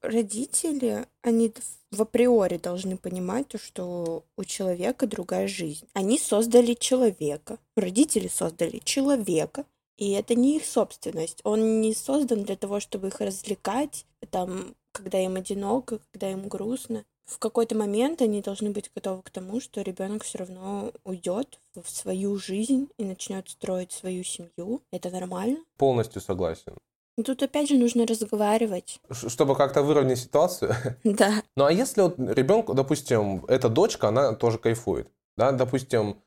родители, 0.00 1.06
они 1.22 1.52
в 1.90 2.02
априори 2.02 2.56
должны 2.56 2.96
понимать 2.96 3.48
то, 3.48 3.58
что 3.58 4.24
у 4.36 4.44
человека 4.44 5.06
другая 5.06 5.46
жизнь. 5.46 5.86
Они 5.92 6.18
создали 6.18 6.74
человека, 6.74 7.58
родители 7.76 8.28
создали 8.28 8.80
человека, 8.84 9.64
и 9.98 10.10
это 10.12 10.34
не 10.34 10.56
их 10.56 10.64
собственность. 10.64 11.40
Он 11.44 11.80
не 11.80 11.94
создан 11.94 12.44
для 12.44 12.56
того, 12.56 12.80
чтобы 12.80 13.08
их 13.08 13.20
развлекать, 13.20 14.06
там, 14.30 14.74
когда 14.92 15.20
им 15.20 15.36
одиноко, 15.36 16.00
когда 16.12 16.30
им 16.30 16.48
грустно. 16.48 17.04
В 17.24 17.38
какой-то 17.38 17.76
момент 17.76 18.20
они 18.20 18.42
должны 18.42 18.70
быть 18.70 18.90
готовы 18.94 19.22
к 19.22 19.30
тому, 19.30 19.60
что 19.60 19.80
ребенок 19.80 20.24
все 20.24 20.38
равно 20.38 20.92
уйдет 21.04 21.60
в 21.74 21.88
свою 21.88 22.36
жизнь 22.36 22.88
и 22.98 23.04
начнет 23.04 23.48
строить 23.48 23.92
свою 23.92 24.24
семью. 24.24 24.82
Это 24.90 25.10
нормально. 25.10 25.58
Полностью 25.76 26.20
согласен. 26.20 26.74
Ну, 27.16 27.24
тут 27.24 27.42
опять 27.42 27.68
же 27.68 27.76
нужно 27.76 28.06
разговаривать. 28.06 29.00
Чтобы 29.10 29.54
как-то 29.54 29.82
выровнять 29.82 30.18
ситуацию? 30.18 30.74
Да. 31.04 31.42
Ну 31.56 31.64
а 31.64 31.72
если 31.72 32.02
вот 32.02 32.18
ребенку, 32.18 32.74
допустим, 32.74 33.44
эта 33.46 33.68
дочка, 33.68 34.08
она 34.08 34.32
тоже 34.34 34.58
кайфует, 34.58 35.08
да, 35.36 35.52
допустим, 35.52 36.22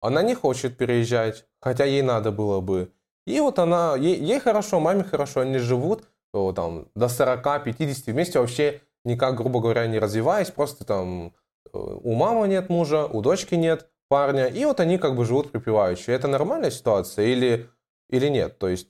она 0.00 0.22
не 0.22 0.34
хочет 0.34 0.78
переезжать, 0.78 1.44
хотя 1.60 1.84
ей 1.84 2.02
надо 2.02 2.32
было 2.32 2.60
бы. 2.60 2.92
И 3.26 3.38
вот 3.40 3.58
она, 3.58 3.96
ей, 3.96 4.16
ей 4.16 4.40
хорошо, 4.40 4.80
маме 4.80 5.04
хорошо, 5.04 5.40
они 5.40 5.58
живут 5.58 6.04
то, 6.32 6.52
там, 6.52 6.88
до 6.94 7.06
40-50 7.06 8.12
вместе 8.12 8.40
вообще 8.40 8.80
никак, 9.04 9.36
грубо 9.36 9.60
говоря, 9.60 9.86
не 9.86 9.98
развиваясь, 9.98 10.50
просто 10.50 10.84
там 10.84 11.34
э, 11.72 11.78
у 11.78 12.14
мамы 12.14 12.48
нет 12.48 12.70
мужа, 12.70 13.06
у 13.06 13.20
дочки 13.20 13.56
нет 13.56 13.90
парня, 14.08 14.46
и 14.46 14.64
вот 14.64 14.80
они 14.80 14.98
как 14.98 15.16
бы 15.16 15.24
живут 15.24 15.52
припеваючи. 15.52 16.10
Это 16.10 16.28
нормальная 16.28 16.70
ситуация 16.70 17.26
или, 17.26 17.68
или 18.08 18.28
нет? 18.28 18.58
То 18.58 18.68
есть 18.68 18.88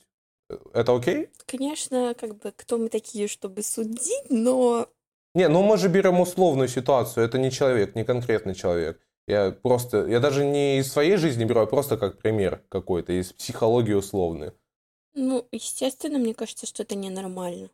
это 0.73 0.95
окей? 0.95 1.31
Конечно, 1.47 2.15
как 2.19 2.37
бы 2.39 2.53
кто 2.57 2.79
мы 2.79 2.89
такие, 2.89 3.29
чтобы 3.29 3.63
судить, 3.63 4.31
но... 4.31 4.89
Не, 5.35 5.49
ну 5.49 5.63
мы 5.63 5.77
же 5.77 5.89
берем 5.89 6.21
условную 6.21 6.69
ситуацию, 6.69 7.25
это 7.25 7.39
не 7.39 7.51
человек, 7.51 7.95
не 7.95 8.05
конкретный 8.05 8.55
человек. 8.55 9.01
Я 9.27 9.53
просто, 9.53 10.07
я 10.07 10.19
даже 10.19 10.45
не 10.45 10.79
из 10.79 10.91
своей 10.91 11.17
жизни 11.17 11.45
беру, 11.45 11.61
а 11.61 11.67
просто 11.67 11.97
как 11.97 12.19
пример 12.19 12.65
какой-то, 12.69 13.13
из 13.13 13.33
психологии 13.33 13.93
условной. 13.93 14.53
Ну, 15.15 15.47
естественно, 15.53 16.19
мне 16.19 16.35
кажется, 16.35 16.67
что 16.67 16.83
это 16.83 16.95
ненормально. 16.95 17.71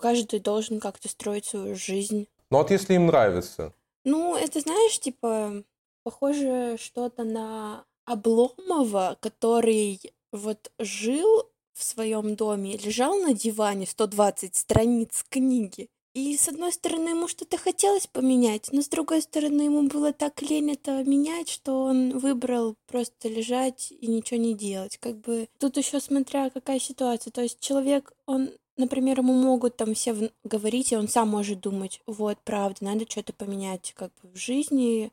Каждый 0.00 0.40
должен 0.40 0.80
как-то 0.80 1.08
строить 1.08 1.46
свою 1.46 1.76
жизнь. 1.76 2.26
Ну 2.50 2.58
вот 2.58 2.70
если 2.70 2.94
им 2.94 3.06
нравится. 3.06 3.72
Ну, 4.04 4.36
это 4.36 4.60
знаешь, 4.60 4.98
типа, 4.98 5.62
похоже 6.02 6.76
что-то 6.78 7.24
на 7.24 7.84
Обломова, 8.04 9.16
который 9.20 10.00
вот 10.32 10.72
жил 10.78 11.49
в 11.80 11.84
своем 11.84 12.36
доме, 12.36 12.76
лежал 12.76 13.18
на 13.18 13.34
диване 13.34 13.86
120 13.86 14.54
страниц 14.54 15.24
книги. 15.28 15.88
И 16.12 16.36
с 16.36 16.48
одной 16.48 16.72
стороны 16.72 17.10
ему 17.10 17.28
что-то 17.28 17.56
хотелось 17.56 18.08
поменять, 18.08 18.68
но 18.72 18.82
с 18.82 18.88
другой 18.88 19.22
стороны 19.22 19.62
ему 19.62 19.88
было 19.88 20.12
так 20.12 20.42
лень 20.42 20.72
это 20.72 21.04
менять, 21.04 21.48
что 21.48 21.84
он 21.84 22.18
выбрал 22.18 22.74
просто 22.88 23.28
лежать 23.28 23.92
и 23.92 24.08
ничего 24.08 24.40
не 24.40 24.54
делать. 24.54 24.98
Как 24.98 25.18
бы 25.20 25.48
тут 25.58 25.76
еще 25.76 26.00
смотря 26.00 26.50
какая 26.50 26.80
ситуация. 26.80 27.30
То 27.30 27.42
есть 27.42 27.60
человек, 27.60 28.12
он 28.26 28.50
например, 28.76 29.18
ему 29.18 29.34
могут 29.34 29.76
там 29.76 29.94
все 29.94 30.32
говорить, 30.42 30.90
и 30.90 30.96
он 30.96 31.06
сам 31.06 31.28
может 31.28 31.60
думать, 31.60 32.00
вот, 32.06 32.38
правда, 32.44 32.84
надо 32.84 33.04
что-то 33.08 33.32
поменять 33.32 33.92
как 33.94 34.10
бы 34.22 34.30
в 34.30 34.36
жизни, 34.36 35.12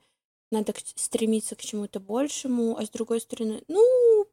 надо 0.52 0.74
стремиться 0.96 1.56
к 1.56 1.62
чему-то 1.62 2.00
большему, 2.00 2.78
а 2.78 2.86
с 2.86 2.90
другой 2.90 3.22
стороны, 3.22 3.62
ну, 3.68 3.84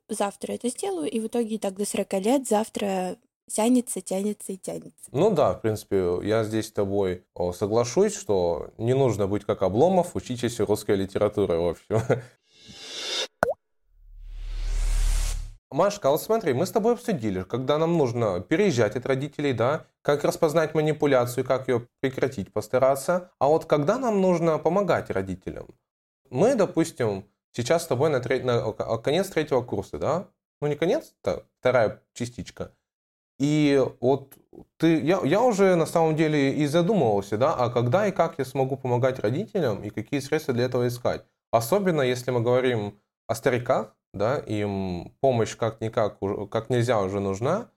завтра 0.09 0.53
это 0.53 0.69
сделаю, 0.69 1.11
и 1.11 1.21
в 1.21 1.27
итоге 1.27 1.59
так 1.59 1.77
до 1.77 1.85
40 1.85 2.13
лет 2.15 2.49
завтра 2.49 3.17
тянется, 3.51 4.01
тянется 4.01 4.53
и 4.53 4.57
тянется. 4.57 5.11
Ну 5.13 5.31
да, 5.31 5.55
в 5.55 5.61
принципе, 5.61 6.19
я 6.23 6.45
здесь 6.45 6.69
с 6.69 6.73
тобой 6.73 7.25
соглашусь, 7.53 8.17
что 8.17 8.71
не 8.79 8.95
нужно 8.95 9.27
быть 9.27 9.45
как 9.45 9.63
Обломов, 9.63 10.17
учитесь 10.17 10.61
русской 10.61 10.97
литературы, 10.97 11.59
в 11.59 11.69
общем. 11.69 12.01
Машка, 15.71 16.13
а 16.13 16.19
смотри, 16.19 16.53
мы 16.55 16.67
с 16.67 16.71
тобой 16.71 16.93
обсудили, 16.93 17.43
когда 17.43 17.79
нам 17.79 17.99
нужно 17.99 18.41
переезжать 18.41 18.95
от 18.95 19.07
родителей, 19.07 19.53
да, 19.53 19.87
как 20.03 20.23
распознать 20.23 20.73
манипуляцию, 20.73 21.45
как 21.45 21.67
ее 21.67 21.89
прекратить, 22.01 22.53
постараться. 22.53 23.33
А 23.41 23.49
вот 23.49 23.65
когда 23.65 23.99
нам 23.99 24.21
нужно 24.21 24.59
помогать 24.59 25.11
родителям? 25.11 25.67
Мы, 26.31 26.55
допустим, 26.55 27.25
сейчас 27.55 27.85
с 27.85 27.87
тобой 27.87 28.11
на, 28.11 28.21
треть, 28.21 28.45
на 28.45 28.73
конец 28.99 29.29
третьего 29.29 29.63
курса, 29.63 29.99
да? 29.99 30.29
Ну, 30.61 30.69
не 30.69 30.77
конец, 30.77 31.15
это 31.23 31.47
вторая 31.61 32.03
частичка. 32.13 32.73
И 33.39 33.85
вот 34.01 34.35
ты, 34.77 35.01
я, 35.01 35.21
я 35.25 35.43
уже 35.43 35.75
на 35.75 35.87
самом 35.87 36.15
деле 36.15 36.55
и 36.55 36.67
задумывался, 36.67 37.37
да, 37.37 37.55
а 37.55 37.71
когда 37.71 38.07
и 38.07 38.13
как 38.13 38.39
я 38.39 38.45
смогу 38.45 38.77
помогать 38.77 39.19
родителям 39.19 39.83
и 39.83 39.91
какие 39.91 40.21
средства 40.21 40.55
для 40.55 40.65
этого 40.65 40.87
искать. 40.87 41.25
Особенно 41.51 42.03
если 42.03 42.31
мы 42.31 42.41
говорим 42.41 43.01
о 43.27 43.35
стариках, 43.35 43.97
да, 44.13 44.39
им 44.39 45.13
помощь 45.21 45.57
как-никак, 45.57 46.19
как 46.51 46.71
нельзя 46.71 47.01
уже 47.01 47.21
нужна. 47.21 47.71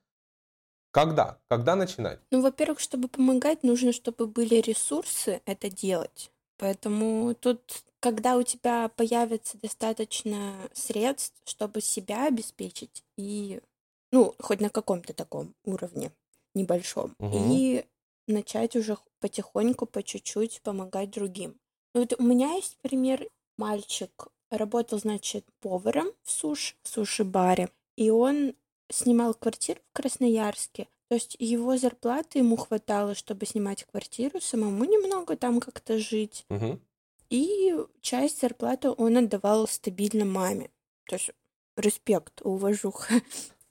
Когда? 0.91 1.39
Когда 1.49 1.75
начинать? 1.75 2.19
Ну, 2.31 2.41
во-первых, 2.41 2.79
чтобы 2.79 3.07
помогать, 3.07 3.63
нужно, 3.63 3.91
чтобы 3.91 4.27
были 4.27 4.55
ресурсы 4.55 5.41
это 5.45 5.69
делать. 5.69 6.31
Поэтому 6.57 7.35
тут 7.35 7.83
когда 8.07 8.37
у 8.37 8.43
тебя 8.43 8.87
появится 8.95 9.57
достаточно 9.57 10.53
средств, 10.71 11.35
чтобы 11.43 11.81
себя 11.81 12.27
обеспечить 12.27 13.03
и, 13.17 13.59
ну, 14.13 14.33
хоть 14.39 14.61
на 14.61 14.69
каком-то 14.69 15.11
таком 15.13 15.53
уровне 15.65 16.13
небольшом, 16.53 17.15
угу. 17.19 17.37
и 17.51 17.83
начать 18.25 18.77
уже 18.77 18.97
потихоньку, 19.19 19.85
по 19.85 20.01
чуть-чуть 20.01 20.61
помогать 20.61 21.11
другим. 21.11 21.59
Ну, 21.93 21.99
вот 22.01 22.13
у 22.17 22.23
меня 22.23 22.53
есть 22.53 22.77
пример 22.81 23.27
мальчик 23.57 24.29
работал, 24.49 24.99
значит, 24.99 25.43
поваром 25.59 26.07
в 26.23 26.31
суш, 26.31 26.77
в 26.83 26.87
суши-баре, 26.87 27.69
и 27.97 28.09
он 28.09 28.55
снимал 28.89 29.33
квартиру 29.33 29.81
в 29.89 29.97
Красноярске. 29.97 30.87
То 31.09 31.15
есть 31.15 31.35
его 31.39 31.75
зарплаты 31.75 32.39
ему 32.39 32.55
хватало, 32.55 33.15
чтобы 33.15 33.45
снимать 33.45 33.83
квартиру, 33.83 34.39
самому 34.39 34.85
немного 34.85 35.35
там 35.35 35.59
как-то 35.59 35.99
жить. 35.99 36.45
Мгм. 36.47 36.79
И 37.29 37.75
часть 38.01 38.41
зарплаты 38.41 38.89
он 38.89 39.17
отдавал 39.17 39.67
стабильно 39.67 40.25
маме. 40.25 40.69
То 41.07 41.15
есть 41.15 41.31
респект, 41.75 42.41
уважуха. 42.41 43.15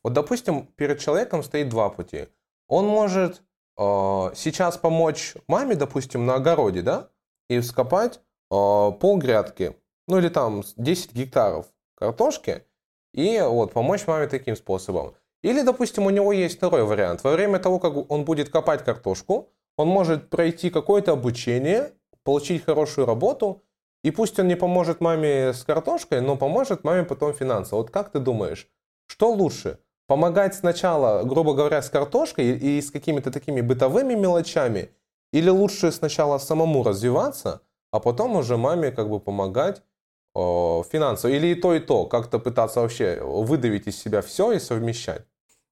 Вот, 0.03 0.13
допустим, 0.13 0.67
перед 0.77 1.01
человеком 1.01 1.43
стоит 1.43 1.69
два 1.69 1.91
пути. 1.91 2.29
Он 2.69 2.87
может 2.87 3.43
э, 3.77 3.83
сейчас 3.83 4.77
помочь 4.77 5.35
маме, 5.49 5.75
допустим, 5.75 6.27
на 6.27 6.35
огороде, 6.35 6.83
да, 6.83 7.11
и 7.49 7.59
вскопать 7.59 8.19
э, 8.19 8.21
пол 8.51 9.19
грядки, 9.19 9.77
ну 10.07 10.19
или 10.19 10.29
там 10.29 10.63
10 10.77 11.13
гектаров 11.13 11.67
картошки, 11.97 12.65
и 13.15 13.41
вот 13.41 13.73
помочь 13.73 14.07
маме 14.07 14.29
таким 14.29 14.55
способом. 14.57 15.15
Или, 15.43 15.63
допустим, 15.63 16.07
у 16.07 16.11
него 16.11 16.33
есть 16.33 16.57
второй 16.57 16.85
вариант. 16.85 17.25
Во 17.25 17.33
время 17.33 17.59
того, 17.59 17.79
как 17.79 18.11
он 18.11 18.25
будет 18.25 18.49
копать 18.49 18.85
картошку, 18.85 19.51
он 19.77 19.89
может 19.89 20.31
пройти 20.31 20.71
какое-то 20.71 21.13
обучение, 21.13 21.93
получить 22.27 22.65
хорошую 22.65 23.07
работу, 23.07 23.63
и 24.03 24.11
пусть 24.11 24.39
он 24.39 24.49
не 24.49 24.57
поможет 24.57 25.01
маме 25.01 25.53
с 25.53 25.63
картошкой, 25.63 26.21
но 26.21 26.37
поможет 26.37 26.85
маме 26.85 27.05
потом 27.05 27.33
финансово. 27.33 27.79
Вот 27.79 27.91
как 27.91 28.11
ты 28.11 28.19
думаешь, 28.19 28.69
что 29.07 29.31
лучше? 29.31 29.79
Помогать 30.09 30.55
сначала, 30.55 31.23
грубо 31.23 31.55
говоря, 31.55 31.81
с 31.81 31.89
картошкой 31.89 32.59
и 32.59 32.83
с 32.83 32.91
какими-то 32.91 33.31
такими 33.31 33.61
бытовыми 33.61 34.15
мелочами, 34.15 34.91
или 35.33 35.49
лучше 35.51 35.93
сначала 35.93 36.39
самому 36.39 36.83
развиваться, 36.83 37.61
а 37.93 38.01
потом 38.01 38.37
уже 38.37 38.57
маме 38.57 38.91
как 38.91 39.09
бы 39.09 39.21
помогать 39.21 39.83
о, 40.35 40.83
финансово? 40.83 41.33
Или 41.33 41.49
и 41.49 41.55
то, 41.55 41.75
и 41.75 41.81
то, 41.81 42.07
как-то 42.07 42.39
пытаться 42.39 42.81
вообще 42.81 43.21
выдавить 43.23 43.87
из 43.87 43.99
себя 43.99 44.21
все 44.21 44.53
и 44.53 44.59
совмещать? 44.59 45.25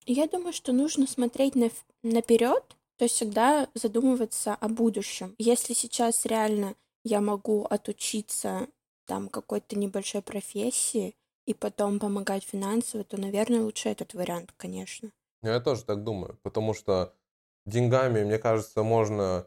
Я 0.07 0.27
думаю, 0.29 0.53
что 0.53 0.73
нужно 0.73 1.07
смотреть 1.07 1.57
на, 1.57 1.71
наперед, 2.03 2.65
то 2.97 3.05
есть 3.05 3.17
всегда 3.17 3.69
задумываться 3.75 4.55
о 4.55 4.69
будущем. 4.69 5.35
Если 5.39 5.75
сейчас 5.75 6.25
реально 6.27 6.75
я 7.05 7.21
могу 7.21 7.65
отучиться 7.65 8.69
там 9.07 9.29
какой-то 9.29 9.77
небольшой 9.79 10.23
профессии 10.23 11.15
и 11.47 11.55
потом 11.55 11.99
помогать 11.99 12.45
финансово, 12.45 13.05
то, 13.05 13.21
наверное, 13.21 13.61
лучше 13.63 13.89
этот 13.89 14.15
вариант, 14.15 14.53
конечно. 14.57 15.11
Я 15.43 15.61
тоже 15.61 15.85
так 15.85 16.03
думаю, 16.05 16.39
потому 16.43 16.73
что 16.73 17.15
деньгами, 17.67 18.25
мне 18.25 18.39
кажется, 18.39 18.83
можно, 18.83 19.47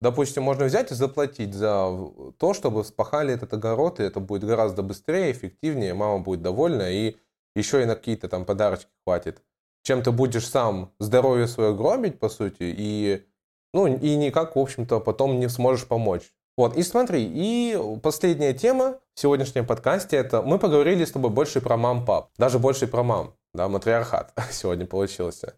допустим, 0.00 0.44
можно 0.44 0.66
взять 0.66 0.92
и 0.92 0.94
заплатить 0.94 1.52
за 1.54 1.88
то, 2.38 2.54
чтобы 2.54 2.84
спахали 2.84 3.34
этот 3.34 3.52
огород, 3.52 3.98
и 3.98 4.04
это 4.04 4.20
будет 4.20 4.44
гораздо 4.44 4.82
быстрее, 4.82 5.32
эффективнее, 5.32 5.94
мама 5.94 6.22
будет 6.22 6.42
довольна, 6.42 6.92
и 6.92 7.16
еще 7.56 7.82
и 7.82 7.86
на 7.86 7.96
какие-то 7.96 8.28
там 8.28 8.44
подарочки 8.44 8.90
хватит. 9.04 9.42
Чем 9.82 10.02
ты 10.02 10.12
будешь 10.12 10.48
сам 10.48 10.92
здоровье 11.00 11.48
свое 11.48 11.74
гробить, 11.74 12.20
по 12.20 12.28
сути, 12.28 12.58
и, 12.60 13.26
ну, 13.72 13.86
и 13.86 14.16
никак, 14.16 14.54
в 14.54 14.58
общем-то, 14.58 15.00
потом 15.00 15.40
не 15.40 15.48
сможешь 15.48 15.86
помочь. 15.86 16.32
Вот, 16.56 16.76
и 16.76 16.82
смотри, 16.82 17.24
и 17.24 17.76
последняя 18.02 18.52
тема 18.52 18.98
в 19.14 19.20
сегодняшнем 19.20 19.66
подкасте, 19.66 20.16
это 20.16 20.42
мы 20.42 20.58
поговорили 20.58 21.04
с 21.04 21.10
тобой 21.10 21.30
больше 21.30 21.60
про 21.60 21.76
мам-пап, 21.76 22.30
даже 22.36 22.58
больше 22.58 22.86
про 22.86 23.02
мам, 23.02 23.34
да, 23.54 23.68
матриархат 23.68 24.32
сегодня 24.52 24.86
получился. 24.86 25.54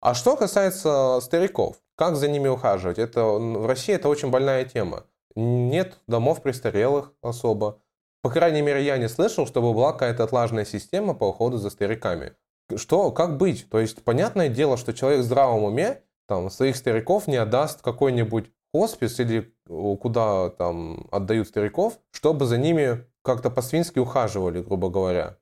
А 0.00 0.14
что 0.14 0.36
касается 0.36 1.18
стариков, 1.20 1.76
как 1.96 2.16
за 2.16 2.28
ними 2.28 2.48
ухаживать? 2.48 2.98
Это 2.98 3.24
в 3.24 3.66
России 3.66 3.92
это 3.92 4.08
очень 4.08 4.30
больная 4.30 4.64
тема. 4.64 5.04
Нет 5.34 5.98
домов 6.06 6.42
престарелых 6.42 7.12
особо. 7.20 7.82
По 8.22 8.30
крайней 8.30 8.62
мере, 8.62 8.84
я 8.84 8.98
не 8.98 9.08
слышал, 9.08 9.46
чтобы 9.46 9.72
была 9.72 9.92
какая-то 9.92 10.24
отлаженная 10.24 10.64
система 10.64 11.14
по 11.14 11.28
уходу 11.28 11.58
за 11.58 11.70
стариками. 11.70 12.34
Что, 12.76 13.12
как 13.12 13.36
быть? 13.36 13.68
То 13.70 13.78
есть, 13.78 14.02
понятное 14.02 14.48
дело, 14.48 14.76
что 14.76 14.92
человек 14.92 15.20
в 15.20 15.24
здравом 15.24 15.64
уме 15.64 16.02
там, 16.26 16.50
своих 16.50 16.76
стариков 16.76 17.26
не 17.26 17.36
отдаст 17.36 17.80
какой-нибудь 17.80 18.50
хоспис 18.72 19.18
или 19.20 19.54
куда 19.66 20.50
там 20.50 21.08
отдают 21.10 21.48
стариков, 21.48 21.98
чтобы 22.10 22.46
за 22.46 22.58
ними 22.58 23.06
как-то 23.22 23.50
по-свински 23.50 23.98
ухаживали, 23.98 24.60
грубо 24.60 24.90
говоря. 24.90 25.38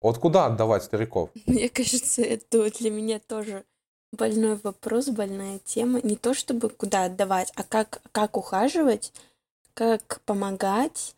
Вот 0.00 0.18
куда 0.18 0.46
отдавать 0.46 0.84
стариков? 0.84 1.30
Мне 1.46 1.68
кажется, 1.68 2.22
это 2.22 2.70
для 2.78 2.90
меня 2.90 3.20
тоже 3.20 3.64
больной 4.12 4.58
вопрос, 4.62 5.08
больная 5.08 5.58
тема. 5.60 6.00
Не 6.02 6.16
то 6.16 6.34
чтобы 6.34 6.68
куда 6.68 7.04
отдавать, 7.04 7.52
а 7.56 7.62
как, 7.62 8.02
как 8.12 8.36
ухаживать, 8.36 9.12
как 9.74 10.20
помогать. 10.24 11.14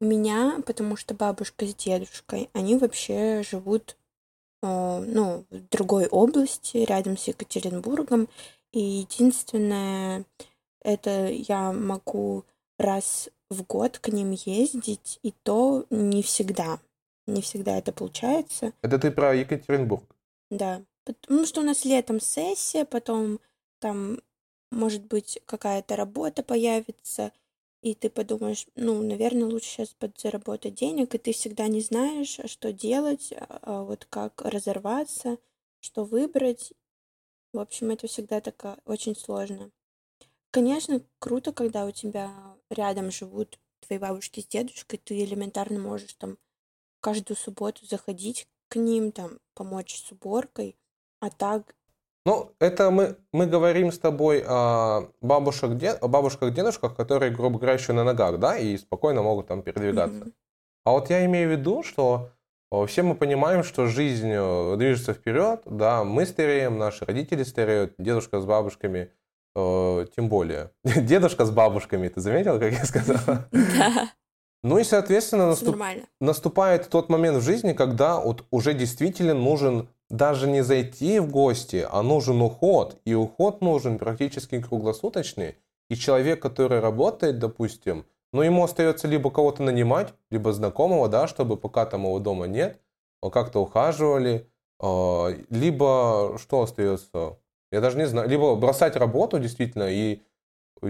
У 0.00 0.04
меня, 0.04 0.60
потому 0.66 0.96
что 0.96 1.14
бабушка 1.14 1.66
с 1.66 1.74
дедушкой, 1.74 2.50
они 2.52 2.76
вообще 2.76 3.42
живут 3.42 3.96
Э, 4.64 5.04
ну, 5.06 5.44
в 5.50 5.68
другой 5.68 6.06
области, 6.06 6.78
рядом 6.78 7.18
с 7.18 7.28
Екатеринбургом. 7.28 8.28
И 8.72 8.80
единственное, 8.80 10.24
это 10.80 11.28
я 11.28 11.72
могу 11.72 12.44
раз 12.78 13.28
в 13.50 13.62
год 13.64 13.98
к 13.98 14.08
ним 14.08 14.30
ездить, 14.30 15.20
и 15.22 15.32
то 15.42 15.84
не 15.90 16.22
всегда. 16.22 16.78
Не 17.26 17.42
всегда 17.42 17.76
это 17.78 17.92
получается. 17.92 18.72
Это 18.82 18.98
ты 18.98 19.10
про 19.10 19.34
Екатеринбург? 19.34 20.04
Да. 20.50 20.82
Потому 21.04 21.44
что 21.44 21.60
у 21.60 21.64
нас 21.64 21.84
летом 21.84 22.18
сессия, 22.18 22.86
потом 22.86 23.40
там, 23.80 24.20
может 24.70 25.04
быть, 25.04 25.38
какая-то 25.44 25.96
работа 25.96 26.42
появится, 26.42 27.32
и 27.84 27.94
ты 27.94 28.08
подумаешь, 28.08 28.66
ну, 28.76 29.02
наверное, 29.02 29.46
лучше 29.46 29.68
сейчас 29.68 29.90
подзаработать 29.90 30.74
денег, 30.74 31.14
и 31.14 31.18
ты 31.18 31.34
всегда 31.34 31.68
не 31.68 31.82
знаешь, 31.82 32.40
а 32.40 32.48
что 32.48 32.72
делать, 32.72 33.30
а, 33.32 33.58
а 33.60 33.82
вот 33.82 34.06
как 34.06 34.40
разорваться, 34.40 35.36
что 35.80 36.04
выбрать. 36.04 36.72
В 37.52 37.58
общем, 37.58 37.90
это 37.90 38.06
всегда 38.06 38.40
так 38.40 38.78
очень 38.86 39.14
сложно. 39.14 39.70
Конечно, 40.50 41.02
круто, 41.18 41.52
когда 41.52 41.84
у 41.84 41.90
тебя 41.90 42.32
рядом 42.70 43.10
живут 43.10 43.58
твои 43.80 43.98
бабушки 43.98 44.40
с 44.40 44.46
дедушкой, 44.46 44.98
ты 44.98 45.22
элементарно 45.22 45.78
можешь 45.78 46.14
там 46.14 46.38
каждую 47.00 47.36
субботу 47.36 47.84
заходить 47.84 48.48
к 48.68 48.76
ним, 48.76 49.12
там, 49.12 49.40
помочь 49.52 49.94
с 49.94 50.10
уборкой, 50.10 50.74
а 51.20 51.28
так 51.28 51.76
ну, 52.26 52.52
это 52.58 52.90
мы, 52.90 53.16
мы 53.32 53.46
говорим 53.46 53.92
с 53.92 53.98
тобой 53.98 54.42
о 54.46 55.08
бабушках, 55.20 55.76
дед, 55.76 55.98
о 56.02 56.08
бабушках, 56.08 56.54
дедушках, 56.54 56.96
которые, 56.96 57.30
грубо 57.30 57.58
говоря, 57.58 57.74
еще 57.74 57.92
на 57.92 58.04
ногах, 58.04 58.38
да, 58.38 58.56
и 58.56 58.76
спокойно 58.78 59.22
могут 59.22 59.46
там 59.46 59.62
передвигаться. 59.62 60.24
Mm-hmm. 60.24 60.32
А 60.84 60.90
вот 60.92 61.10
я 61.10 61.24
имею 61.26 61.48
в 61.48 61.52
виду, 61.52 61.82
что 61.82 62.30
все 62.86 63.02
мы 63.02 63.14
понимаем, 63.14 63.62
что 63.62 63.86
жизнь 63.86 64.30
э, 64.32 64.76
движется 64.76 65.14
вперед, 65.14 65.62
да, 65.66 66.02
мы 66.04 66.26
стареем, 66.26 66.78
наши 66.78 67.04
родители 67.04 67.42
стареют, 67.42 67.94
дедушка 67.98 68.40
с 68.40 68.44
бабушками, 68.44 69.10
э, 69.54 70.06
тем 70.16 70.28
более. 70.28 70.70
Дедушка 70.84 71.44
с 71.44 71.50
бабушками, 71.50 72.08
ты 72.08 72.20
заметил, 72.20 72.58
как 72.58 72.72
я 72.72 72.84
сказал? 72.84 73.18
Да. 73.52 74.10
Ну 74.62 74.78
и, 74.78 74.84
соответственно, 74.84 75.48
наступ... 75.48 75.76
наступает 76.22 76.88
тот 76.88 77.10
момент 77.10 77.36
в 77.36 77.42
жизни, 77.42 77.74
когда 77.74 78.18
вот 78.18 78.46
уже 78.50 78.72
действительно 78.72 79.34
нужен 79.34 79.88
даже 80.10 80.48
не 80.48 80.62
зайти 80.62 81.18
в 81.18 81.30
гости, 81.30 81.86
а 81.90 82.02
нужен 82.02 82.40
уход. 82.42 83.00
И 83.04 83.14
уход 83.14 83.60
нужен 83.60 83.98
практически 83.98 84.60
круглосуточный. 84.60 85.56
И 85.90 85.96
человек, 85.96 86.40
который 86.40 86.80
работает, 86.80 87.38
допустим, 87.38 88.06
ну, 88.32 88.42
ему 88.42 88.64
остается 88.64 89.06
либо 89.06 89.30
кого-то 89.30 89.62
нанимать, 89.62 90.12
либо 90.30 90.52
знакомого, 90.52 91.08
да, 91.08 91.28
чтобы 91.28 91.56
пока 91.56 91.86
там 91.86 92.04
его 92.04 92.18
дома 92.18 92.46
нет, 92.46 92.80
как-то 93.30 93.60
ухаживали, 93.60 94.48
а, 94.80 95.28
либо 95.50 96.36
что 96.38 96.62
остается? 96.62 97.38
Я 97.70 97.80
даже 97.80 97.96
не 97.96 98.06
знаю. 98.06 98.28
Либо 98.28 98.54
бросать 98.56 98.96
работу 98.96 99.38
действительно 99.38 99.88
и 99.90 100.20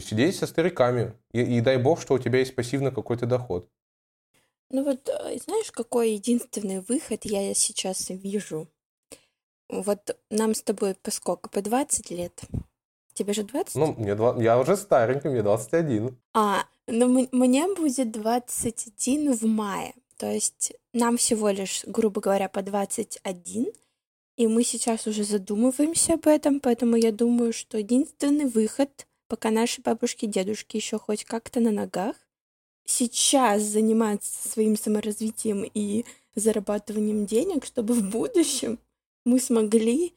сидеть 0.00 0.36
со 0.36 0.46
стариками. 0.46 1.12
И, 1.32 1.40
и 1.40 1.60
дай 1.60 1.76
бог, 1.76 2.00
что 2.00 2.14
у 2.14 2.18
тебя 2.18 2.40
есть 2.40 2.54
пассивный 2.54 2.92
какой-то 2.92 3.26
доход. 3.26 3.68
Ну 4.70 4.82
вот, 4.82 5.08
э, 5.08 5.38
знаешь, 5.38 5.70
какой 5.70 6.12
единственный 6.12 6.80
выход 6.80 7.24
я 7.24 7.54
сейчас 7.54 8.10
вижу? 8.10 8.68
Вот 9.68 10.16
нам 10.30 10.54
с 10.54 10.62
тобой 10.62 10.94
по 10.94 11.10
сколько? 11.10 11.48
По 11.48 11.62
20 11.62 12.10
лет? 12.10 12.42
Тебе 13.14 13.32
же 13.32 13.44
20? 13.44 13.74
Ну, 13.76 13.94
мне 13.94 14.14
20, 14.14 14.42
я 14.42 14.58
уже 14.58 14.76
старенький, 14.76 15.28
мне 15.28 15.42
21. 15.42 16.16
А, 16.34 16.64
ну 16.86 17.28
мне 17.32 17.74
будет 17.74 18.10
21 18.10 19.32
в 19.34 19.42
мае. 19.44 19.94
То 20.16 20.30
есть 20.30 20.72
нам 20.92 21.16
всего 21.16 21.48
лишь, 21.50 21.84
грубо 21.86 22.20
говоря, 22.20 22.48
по 22.48 22.62
21. 22.62 23.66
И 24.36 24.46
мы 24.48 24.64
сейчас 24.64 25.06
уже 25.06 25.22
задумываемся 25.22 26.14
об 26.14 26.26
этом, 26.26 26.58
поэтому 26.58 26.96
я 26.96 27.12
думаю, 27.12 27.52
что 27.52 27.78
единственный 27.78 28.46
выход, 28.46 29.06
пока 29.28 29.50
наши 29.50 29.80
бабушки 29.80 30.24
и 30.24 30.28
дедушки 30.28 30.76
еще 30.76 30.98
хоть 30.98 31.24
как-то 31.24 31.60
на 31.60 31.70
ногах, 31.70 32.16
сейчас 32.84 33.62
заниматься 33.62 34.48
своим 34.48 34.76
саморазвитием 34.76 35.64
и 35.72 36.04
зарабатыванием 36.34 37.26
денег, 37.26 37.64
чтобы 37.64 37.94
в 37.94 38.10
будущем 38.10 38.78
мы 39.24 39.40
смогли 39.40 40.14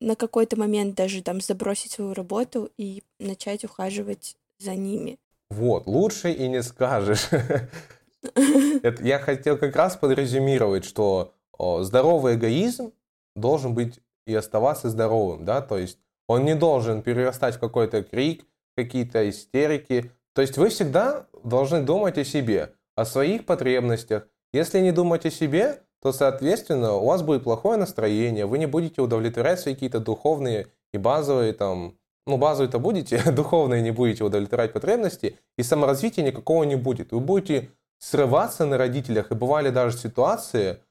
на 0.00 0.16
какой-то 0.16 0.58
момент 0.58 0.94
даже 0.94 1.22
там 1.22 1.40
забросить 1.40 1.92
свою 1.92 2.14
работу 2.14 2.70
и 2.76 3.02
начать 3.18 3.64
ухаживать 3.64 4.36
за 4.58 4.74
ними. 4.74 5.18
Вот, 5.50 5.86
лучше 5.86 6.32
и 6.32 6.48
не 6.48 6.62
скажешь. 6.62 7.28
Я 9.00 9.18
хотел 9.18 9.58
как 9.58 9.76
раз 9.76 9.96
подрезюмировать, 9.96 10.84
что 10.84 11.34
здоровый 11.58 12.34
эгоизм 12.34 12.92
должен 13.36 13.74
быть 13.74 14.00
и 14.26 14.34
оставаться 14.34 14.88
здоровым, 14.88 15.44
да, 15.44 15.60
то 15.60 15.76
есть 15.78 15.98
он 16.26 16.44
не 16.44 16.54
должен 16.54 17.02
перерастать 17.02 17.56
в 17.56 17.60
какой-то 17.60 18.02
крик, 18.02 18.46
какие-то 18.76 19.28
истерики. 19.28 20.12
То 20.32 20.42
есть 20.42 20.56
вы 20.56 20.70
всегда 20.70 21.26
должны 21.44 21.82
думать 21.82 22.18
о 22.18 22.24
себе, 22.24 22.74
о 22.96 23.04
своих 23.04 23.44
потребностях. 23.44 24.26
Если 24.52 24.80
не 24.80 24.92
думать 24.92 25.26
о 25.26 25.30
себе, 25.30 25.82
то, 26.04 26.12
соответственно, 26.12 26.92
у 26.92 27.06
вас 27.06 27.22
будет 27.22 27.44
плохое 27.44 27.78
настроение, 27.78 28.44
вы 28.44 28.58
не 28.58 28.66
будете 28.66 29.00
удовлетворять 29.00 29.58
свои 29.58 29.72
какие-то 29.72 30.00
духовные 30.00 30.66
и 30.92 30.98
базовые 30.98 31.54
там, 31.54 31.96
ну, 32.26 32.36
базовые-то 32.36 32.78
будете, 32.78 33.22
духовные 33.32 33.80
не 33.80 33.90
будете 33.90 34.22
удовлетворять 34.22 34.74
потребности, 34.74 35.38
и 35.56 35.62
саморазвития 35.62 36.22
никакого 36.22 36.64
не 36.64 36.76
будет. 36.76 37.12
Вы 37.12 37.20
будете 37.20 37.70
срываться 38.00 38.66
на 38.66 38.76
родителях, 38.76 39.32
и 39.32 39.34
бывали 39.34 39.70
даже 39.70 39.96
ситуации, 39.96 40.82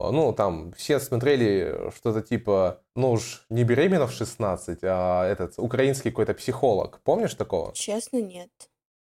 ну, 0.00 0.32
там, 0.32 0.72
все 0.72 0.98
смотрели 1.00 1.90
что-то 1.94 2.22
типа, 2.22 2.80
ну 2.96 3.10
уж 3.10 3.44
не 3.50 3.64
беременна 3.64 4.06
в 4.06 4.12
16, 4.12 4.78
а 4.84 5.26
этот, 5.26 5.58
украинский 5.58 6.10
какой-то 6.10 6.32
психолог. 6.32 7.00
Помнишь 7.04 7.34
такого? 7.34 7.74
Честно, 7.74 8.22
нет. 8.22 8.48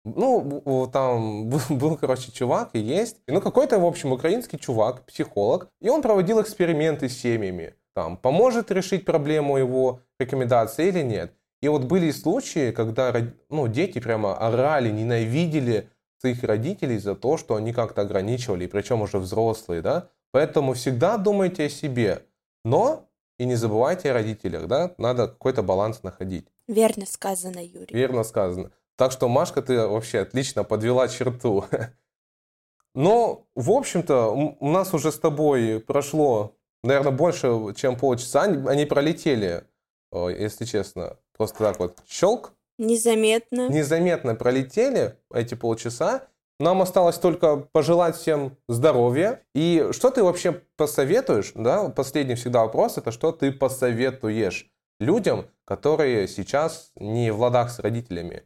Ну, 0.05 0.89
там 0.93 1.49
был, 1.49 1.61
был, 1.69 1.97
короче, 1.97 2.33
чувак 2.33 2.71
и 2.73 2.79
есть. 2.79 3.19
Ну, 3.27 3.41
какой-то, 3.41 3.79
в 3.79 3.87
общем, 3.87 4.13
украинский 4.13 4.59
чувак, 4.59 5.05
психолог. 5.07 5.69
И 5.81 5.89
он 5.89 6.03
проводил 6.03 6.41
эксперименты 6.41 7.09
с 7.09 7.19
семьями. 7.19 7.75
Там, 7.95 8.17
поможет 8.17 8.71
решить 8.71 9.05
проблему 9.05 9.59
его 9.59 10.01
рекомендации 10.19 10.89
или 10.89 11.03
нет. 11.03 11.35
И 11.61 11.69
вот 11.69 11.85
были 11.85 12.11
случаи, 12.11 12.73
когда 12.73 13.15
ну, 13.51 13.69
дети 13.69 14.01
прямо 14.01 14.37
орали, 14.37 14.91
ненавидели 14.91 15.89
своих 16.19 16.43
родителей 16.43 16.99
за 16.99 17.15
то, 17.15 17.37
что 17.37 17.55
они 17.55 17.73
как-то 17.73 18.03
ограничивали, 18.03 18.67
причем 18.67 19.03
уже 19.03 19.19
взрослые, 19.19 19.83
да. 19.83 20.09
Поэтому 20.33 20.73
всегда 20.73 21.19
думайте 21.19 21.67
о 21.67 21.69
себе, 21.69 22.25
но 22.65 23.09
и 23.39 23.45
не 23.45 23.57
забывайте 23.57 24.11
о 24.11 24.15
родителях, 24.15 24.67
да, 24.67 24.95
надо 24.99 25.29
какой-то 25.29 25.63
баланс 25.63 26.03
находить. 26.03 26.47
Верно 26.69 27.07
сказано, 27.07 27.59
Юрий. 27.59 27.95
Верно 27.95 28.25
сказано. 28.25 28.71
Так 28.97 29.13
что, 29.13 29.29
Машка, 29.29 29.63
ты 29.63 29.87
вообще 29.87 30.21
отлично 30.21 30.65
подвела 30.65 31.09
черту. 31.09 31.65
Но, 32.95 33.47
в 33.55 33.71
общем-то, 33.71 34.31
у 34.31 34.69
нас 34.69 34.93
уже 34.93 35.13
с 35.13 35.19
тобой 35.19 35.81
прошло, 35.81 36.57
наверное, 36.83 37.13
больше, 37.13 37.75
чем 37.75 37.97
полчаса. 37.97 38.43
Они 38.43 38.85
пролетели, 38.85 39.65
если 40.13 40.65
честно. 40.65 41.17
Просто 41.37 41.59
так 41.59 41.79
вот 41.79 41.99
щелк. 42.07 42.53
Незаметно. 42.79 43.69
Незаметно 43.69 44.35
пролетели 44.35 45.17
эти 45.33 45.55
полчаса. 45.55 46.29
Нам 46.61 46.83
осталось 46.83 47.17
только 47.17 47.57
пожелать 47.57 48.17
всем 48.17 48.57
здоровья. 48.69 49.43
И 49.55 49.89
что 49.93 50.11
ты 50.11 50.23
вообще 50.23 50.63
посоветуешь, 50.77 51.53
да, 51.55 51.89
последний 51.89 52.35
всегда 52.35 52.61
вопрос, 52.61 52.99
это 52.99 53.11
что 53.11 53.33
ты 53.33 53.51
посоветуешь 53.53 54.71
людям, 55.01 55.47
которые 55.65 56.29
сейчас 56.29 56.93
не 56.97 57.33
в 57.33 57.41
ладах 57.41 57.71
с 57.71 57.79
родителями? 57.79 58.45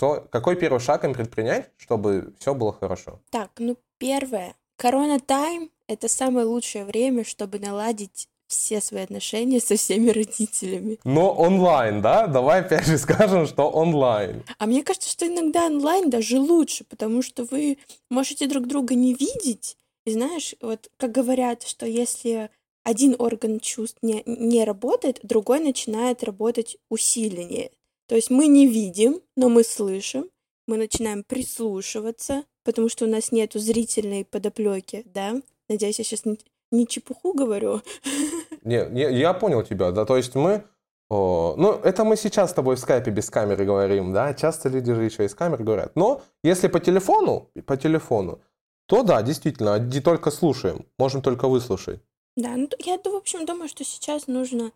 Что, 0.00 0.26
какой 0.30 0.56
первый 0.56 0.80
шаг 0.80 1.04
им 1.04 1.12
предпринять, 1.12 1.68
чтобы 1.76 2.32
все 2.38 2.54
было 2.54 2.72
хорошо? 2.72 3.20
Так, 3.28 3.50
ну 3.58 3.76
первое. 3.98 4.56
Корона 4.76 5.20
тайм— 5.20 5.68
это 5.88 6.08
самое 6.08 6.46
лучшее 6.46 6.86
время, 6.86 7.22
чтобы 7.22 7.58
наладить 7.58 8.26
все 8.46 8.80
свои 8.80 9.02
отношения 9.02 9.60
со 9.60 9.76
всеми 9.76 10.08
родителями. 10.08 10.98
Но 11.04 11.34
онлайн, 11.34 12.00
да? 12.00 12.28
Давай 12.28 12.60
опять 12.60 12.86
же 12.86 12.96
скажем, 12.96 13.46
что 13.46 13.68
онлайн. 13.68 14.42
А 14.56 14.64
мне 14.64 14.82
кажется, 14.82 15.10
что 15.10 15.26
иногда 15.26 15.66
онлайн 15.66 16.08
даже 16.08 16.38
лучше, 16.38 16.84
потому 16.84 17.20
что 17.20 17.44
вы 17.50 17.76
можете 18.08 18.46
друг 18.46 18.66
друга 18.68 18.94
не 18.94 19.12
видеть. 19.12 19.76
И 20.06 20.12
знаешь, 20.12 20.54
вот 20.62 20.88
как 20.96 21.12
говорят, 21.12 21.62
что 21.62 21.84
если 21.84 22.48
один 22.84 23.16
орган 23.18 23.60
чувств 23.60 23.98
не, 24.00 24.22
не 24.24 24.64
работает, 24.64 25.20
другой 25.22 25.60
начинает 25.60 26.24
работать 26.24 26.78
усиленнее. 26.88 27.70
То 28.10 28.16
есть 28.16 28.28
мы 28.28 28.48
не 28.48 28.66
видим, 28.66 29.20
но 29.36 29.48
мы 29.48 29.62
слышим, 29.62 30.28
мы 30.66 30.78
начинаем 30.78 31.22
прислушиваться, 31.22 32.42
потому 32.64 32.88
что 32.88 33.04
у 33.04 33.08
нас 33.08 33.30
нету 33.30 33.60
зрительной 33.60 34.24
подоплеки, 34.24 35.04
да? 35.04 35.40
Надеюсь, 35.68 36.00
я 36.00 36.04
сейчас 36.04 36.24
не 36.72 36.88
чепуху 36.88 37.34
говорю. 37.34 37.82
Не, 38.64 38.84
не, 38.90 39.02
я 39.16 39.32
понял 39.32 39.62
тебя, 39.62 39.90
да, 39.92 40.04
то 40.04 40.16
есть 40.16 40.34
мы, 40.34 40.64
о, 41.08 41.54
ну, 41.56 41.72
это 41.72 42.04
мы 42.04 42.16
сейчас 42.16 42.50
с 42.50 42.52
тобой 42.52 42.76
в 42.76 42.78
скайпе 42.80 43.10
без 43.10 43.30
камеры 43.30 43.64
говорим, 43.64 44.12
да, 44.12 44.34
часто 44.34 44.68
люди 44.68 44.92
же 44.92 45.04
еще 45.04 45.24
из 45.24 45.34
камеры 45.34 45.64
говорят, 45.64 45.96
но 45.96 46.20
если 46.42 46.68
по 46.68 46.78
телефону, 46.78 47.48
по 47.64 47.76
телефону, 47.76 48.40
то 48.86 49.02
да, 49.02 49.22
действительно, 49.22 49.78
не 49.78 50.00
только 50.00 50.30
слушаем, 50.30 50.84
можем 50.98 51.22
только 51.22 51.48
выслушать. 51.48 52.00
Да, 52.36 52.56
ну, 52.56 52.68
я, 52.80 52.98
в 52.98 53.16
общем, 53.16 53.46
думаю, 53.46 53.68
что 53.68 53.82
сейчас 53.84 54.26
нужно 54.26 54.72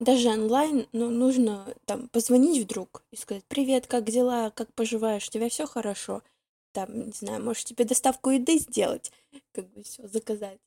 даже 0.00 0.28
онлайн, 0.28 0.86
но 0.92 1.10
нужно 1.10 1.66
там 1.84 2.08
позвонить 2.08 2.62
вдруг 2.62 3.02
и 3.10 3.16
сказать, 3.16 3.44
привет, 3.48 3.86
как 3.86 4.04
дела, 4.04 4.50
как 4.50 4.72
поживаешь, 4.74 5.26
у 5.28 5.30
тебя 5.30 5.48
все 5.48 5.66
хорошо? 5.66 6.22
Там, 6.72 7.06
не 7.06 7.12
знаю, 7.12 7.42
может 7.42 7.64
тебе 7.64 7.84
доставку 7.84 8.30
еды 8.30 8.58
сделать, 8.58 9.10
как 9.52 9.68
бы 9.70 9.82
все, 9.82 10.06
заказать. 10.06 10.58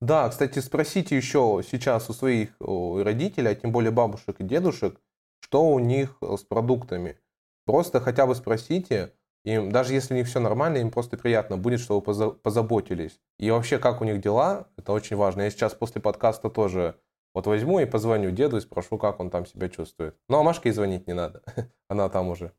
Да, 0.00 0.28
кстати, 0.28 0.58
спросите 0.60 1.16
еще 1.16 1.62
сейчас 1.68 2.08
у 2.10 2.12
своих 2.12 2.50
родителей, 2.60 3.50
а 3.50 3.54
тем 3.54 3.72
более 3.72 3.90
бабушек 3.90 4.40
и 4.40 4.44
дедушек, 4.44 5.00
что 5.40 5.64
у 5.64 5.78
них 5.78 6.16
э, 6.20 6.36
с 6.36 6.42
продуктами. 6.44 7.18
Просто 7.64 8.00
хотя 8.00 8.26
бы 8.26 8.34
спросите, 8.34 9.14
им, 9.44 9.72
даже 9.72 9.94
если 9.94 10.14
у 10.14 10.16
них 10.16 10.26
все 10.26 10.40
нормально, 10.40 10.78
им 10.78 10.90
просто 10.90 11.16
приятно 11.16 11.56
будет, 11.56 11.80
что 11.80 11.98
вы 11.98 12.32
позаботились. 12.32 13.20
И 13.38 13.50
вообще, 13.50 13.78
как 13.78 14.00
у 14.00 14.04
них 14.04 14.20
дела, 14.20 14.68
это 14.76 14.92
очень 14.92 15.16
важно. 15.16 15.42
Я 15.42 15.50
сейчас 15.50 15.74
после 15.74 16.00
подкаста 16.00 16.50
тоже 16.50 16.96
вот 17.38 17.46
возьму 17.46 17.78
и 17.78 17.86
позвоню 17.86 18.32
деду 18.32 18.56
и 18.56 18.60
спрошу, 18.60 18.98
как 18.98 19.20
он 19.20 19.30
там 19.30 19.46
себя 19.46 19.68
чувствует. 19.68 20.16
Ну, 20.28 20.38
а 20.38 20.42
Машке 20.42 20.72
звонить 20.72 21.06
не 21.06 21.14
надо, 21.14 21.42
она 21.88 22.08
там 22.08 22.30
уже. 22.30 22.52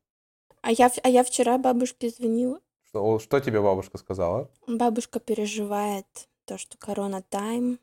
А 0.62 0.72
я, 0.72 0.89
а 1.04 1.10
я 1.10 1.24
вчера 1.26 1.58
бабушке 1.58 2.10
звонила. 2.10 2.60
Что, 2.88 3.20
что 3.20 3.42
тебе 3.42 3.60
бабушка 3.60 3.98
сказала? 3.98 4.50
Бабушка 4.68 5.20
переживает 5.20 6.06
то, 6.46 6.58
что 6.58 6.78
корона 6.78 7.22
тайм, 7.22 7.80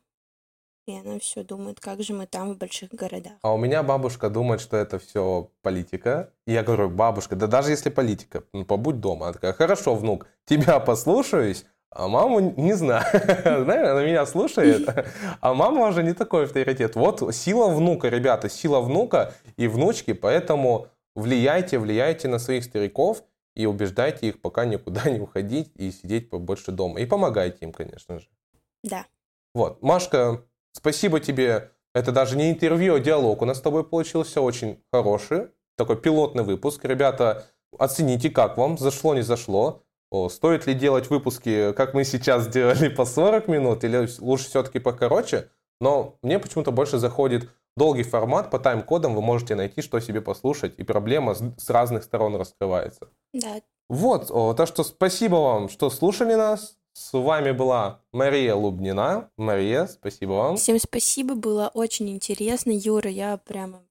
и 0.87 0.97
она 0.97 1.19
все 1.19 1.43
думает, 1.43 1.79
как 1.79 2.01
же 2.01 2.13
мы 2.13 2.25
там 2.25 2.53
в 2.53 2.57
больших 2.57 2.89
городах. 2.89 3.33
А 3.43 3.53
у 3.53 3.57
меня 3.57 3.83
бабушка 3.83 4.31
думает, 4.31 4.59
что 4.59 4.75
это 4.75 4.97
все 4.97 5.51
политика. 5.61 6.33
И 6.47 6.53
я 6.53 6.63
говорю, 6.63 6.89
бабушка, 6.89 7.35
да 7.35 7.45
даже 7.45 7.69
если 7.69 7.91
политика, 7.91 8.43
ну 8.53 8.65
побудь 8.65 8.99
дома. 8.99 9.27
Она 9.27 9.33
такая, 9.33 9.53
хорошо, 9.53 9.93
внук, 9.93 10.25
тебя 10.45 10.79
послушаюсь, 10.79 11.65
а 11.91 12.07
маму 12.07 12.53
не 12.57 12.73
знаю. 12.73 13.05
Знаешь, 13.13 13.87
она 13.87 14.03
меня 14.03 14.25
слушает, 14.25 14.87
а 15.41 15.53
мама 15.53 15.87
уже 15.87 16.03
не 16.03 16.13
такой 16.13 16.45
авторитет. 16.45 16.95
Вот 16.95 17.33
сила 17.33 17.67
внука, 17.69 18.09
ребята, 18.09 18.49
сила 18.49 18.81
внука 18.81 19.33
и 19.55 19.67
внучки, 19.67 20.13
поэтому 20.13 20.87
влияйте, 21.15 21.79
влияйте 21.79 22.27
на 22.27 22.39
своих 22.39 22.63
стариков 22.63 23.23
и 23.55 23.65
убеждайте 23.65 24.27
их 24.27 24.41
пока 24.41 24.65
никуда 24.65 25.09
не 25.09 25.19
уходить 25.19 25.71
и 25.75 25.91
сидеть 25.91 26.29
побольше 26.29 26.71
дома. 26.71 26.99
И 26.99 27.05
помогайте 27.05 27.57
им, 27.61 27.71
конечно 27.71 28.19
же. 28.19 28.27
Да. 28.83 29.05
Вот. 29.55 29.81
Машка, 29.81 30.43
спасибо 30.73 31.19
тебе. 31.19 31.71
Это 31.95 32.11
даже 32.11 32.37
не 32.37 32.51
интервью, 32.51 32.95
а 32.95 32.99
диалог 32.99 33.41
у 33.41 33.45
нас 33.45 33.57
с 33.57 33.61
тобой 33.61 33.83
получился 33.83 34.41
очень 34.41 34.79
хороший. 34.91 35.47
Такой 35.75 35.99
пилотный 35.99 36.43
выпуск. 36.43 36.85
Ребята, 36.85 37.45
оцените, 37.79 38.29
как 38.29 38.57
вам, 38.57 38.77
зашло, 38.77 39.15
не 39.15 39.21
зашло. 39.23 39.83
О, 40.09 40.29
стоит 40.29 40.67
ли 40.67 40.73
делать 40.73 41.09
выпуски, 41.09 41.73
как 41.73 41.93
мы 41.93 42.03
сейчас 42.03 42.45
сделали, 42.45 42.87
по 42.89 43.05
40 43.05 43.47
минут, 43.47 43.83
или 43.83 44.07
лучше 44.19 44.45
все-таки 44.45 44.79
покороче? 44.79 45.49
Но 45.79 46.17
мне 46.21 46.39
почему-то 46.39 46.71
больше 46.71 46.97
заходит 46.97 47.49
долгий 47.75 48.03
формат, 48.03 48.49
по 48.49 48.57
тайм-кодам 48.57 49.13
вы 49.15 49.21
можете 49.21 49.55
найти, 49.55 49.81
что 49.81 49.99
себе 49.99 50.21
послушать, 50.21 50.73
и 50.77 50.83
проблема 50.83 51.35
с, 51.35 51.43
с 51.57 51.69
разных 51.69 52.03
сторон 52.03 52.35
раскрывается. 52.35 53.09
Да. 53.33 53.61
Вот, 53.89 54.31
о, 54.31 54.53
так 54.53 54.67
что 54.67 54.83
спасибо 54.83 55.35
вам, 55.35 55.69
что 55.69 55.89
слушали 55.89 56.33
нас. 56.33 56.77
С 56.93 57.13
вами 57.13 57.51
была 57.51 58.01
Мария 58.11 58.55
Лубнина. 58.55 59.29
Мария, 59.37 59.85
спасибо 59.85 60.31
вам. 60.31 60.57
Всем 60.57 60.79
спасибо, 60.79 61.35
было 61.35 61.69
очень 61.75 62.09
интересно. 62.09 62.71
Юра, 62.71 63.09
я 63.09 63.37
прямо 63.37 63.83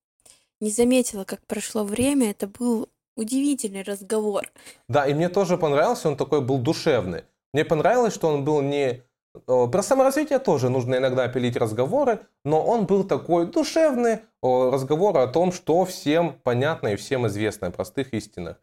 не 0.60 0.70
заметила, 0.70 1.22
как 1.22 1.46
прошло 1.46 1.84
время. 1.84 2.30
Это 2.30 2.48
был 2.48 2.88
удивительный 3.16 3.82
разговор. 3.82 4.44
Да, 4.88 5.06
и 5.06 5.14
мне 5.14 5.28
тоже 5.28 5.56
понравился, 5.56 6.08
он 6.08 6.16
такой 6.16 6.40
был 6.40 6.58
душевный. 6.58 7.24
Мне 7.52 7.64
понравилось, 7.64 8.14
что 8.14 8.28
он 8.28 8.44
был 8.44 8.60
не... 8.60 9.02
Про 9.46 9.82
саморазвитие 9.82 10.38
тоже 10.38 10.70
нужно 10.70 10.96
иногда 10.96 11.28
пилить 11.28 11.56
разговоры, 11.56 12.20
но 12.44 12.64
он 12.64 12.86
был 12.86 13.04
такой 13.04 13.46
душевный 13.46 14.20
разговор 14.42 15.18
о 15.18 15.26
том, 15.26 15.52
что 15.52 15.84
всем 15.84 16.40
понятно 16.42 16.88
и 16.88 16.96
всем 16.96 17.26
известно, 17.26 17.66
о 17.66 17.70
простых 17.70 18.14
истинах. 18.14 18.56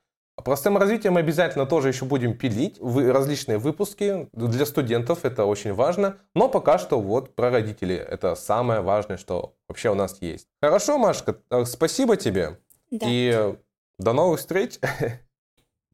Простым 0.44 0.78
развитием 0.78 1.14
мы 1.14 1.20
обязательно 1.20 1.68
тоже 1.68 1.90
еще 1.90 2.06
будем 2.06 2.36
пилить 2.36 2.80
различные 2.82 3.60
выпуски. 3.60 4.30
Для 4.34 4.66
студентов 4.66 5.26
это 5.26 5.46
очень 5.46 5.74
важно. 5.74 6.18
Но 6.34 6.50
пока 6.50 6.80
что 6.80 7.00
вот 7.00 7.36
про 7.36 7.52
родителей. 7.52 7.98
Это 7.98 8.34
самое 8.34 8.82
важное, 8.82 9.18
что 9.18 9.54
вообще 9.70 9.92
у 9.92 9.96
нас 9.96 10.18
есть. 10.22 10.48
Хорошо, 10.60 10.98
Машка, 10.98 11.38
спасибо 11.66 12.18
тебе. 12.18 12.58
Да. 12.90 13.06
И 13.08 13.56
до 14.00 14.14
новых 14.14 14.40
встреч. 14.40 14.80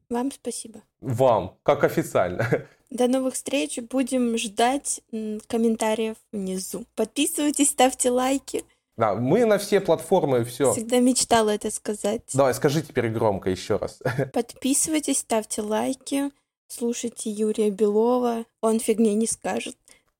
Вам 0.08 0.32
спасибо. 0.32 0.82
Вам, 1.00 1.56
как 1.62 1.84
официально. 1.84 2.66
До 2.90 3.06
новых 3.06 3.34
встреч. 3.34 3.78
Будем 3.78 4.36
ждать 4.36 5.00
комментариев 5.46 6.16
внизу. 6.32 6.84
Подписывайтесь, 6.96 7.70
ставьте 7.70 8.10
лайки. 8.10 8.64
Да, 8.96 9.14
мы 9.14 9.46
на 9.46 9.56
все 9.58 9.80
платформы 9.80 10.44
все. 10.44 10.72
Всегда 10.72 10.98
мечтала 10.98 11.50
это 11.50 11.70
сказать. 11.70 12.22
Давай, 12.34 12.52
скажи 12.52 12.82
теперь 12.82 13.08
громко 13.08 13.48
еще 13.48 13.76
раз. 13.76 14.02
Подписывайтесь, 14.32 15.20
ставьте 15.20 15.62
лайки, 15.62 16.30
слушайте 16.66 17.30
Юрия 17.30 17.70
Белова, 17.70 18.44
он 18.60 18.78
фигни 18.78 19.14
не 19.14 19.26
скажет. 19.26 19.76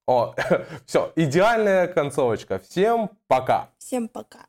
О, 0.06 0.34
все, 0.86 1.12
идеальная 1.14 1.88
концовочка. 1.88 2.58
Всем 2.58 3.10
пока. 3.26 3.70
Всем 3.78 4.08
пока. 4.08 4.46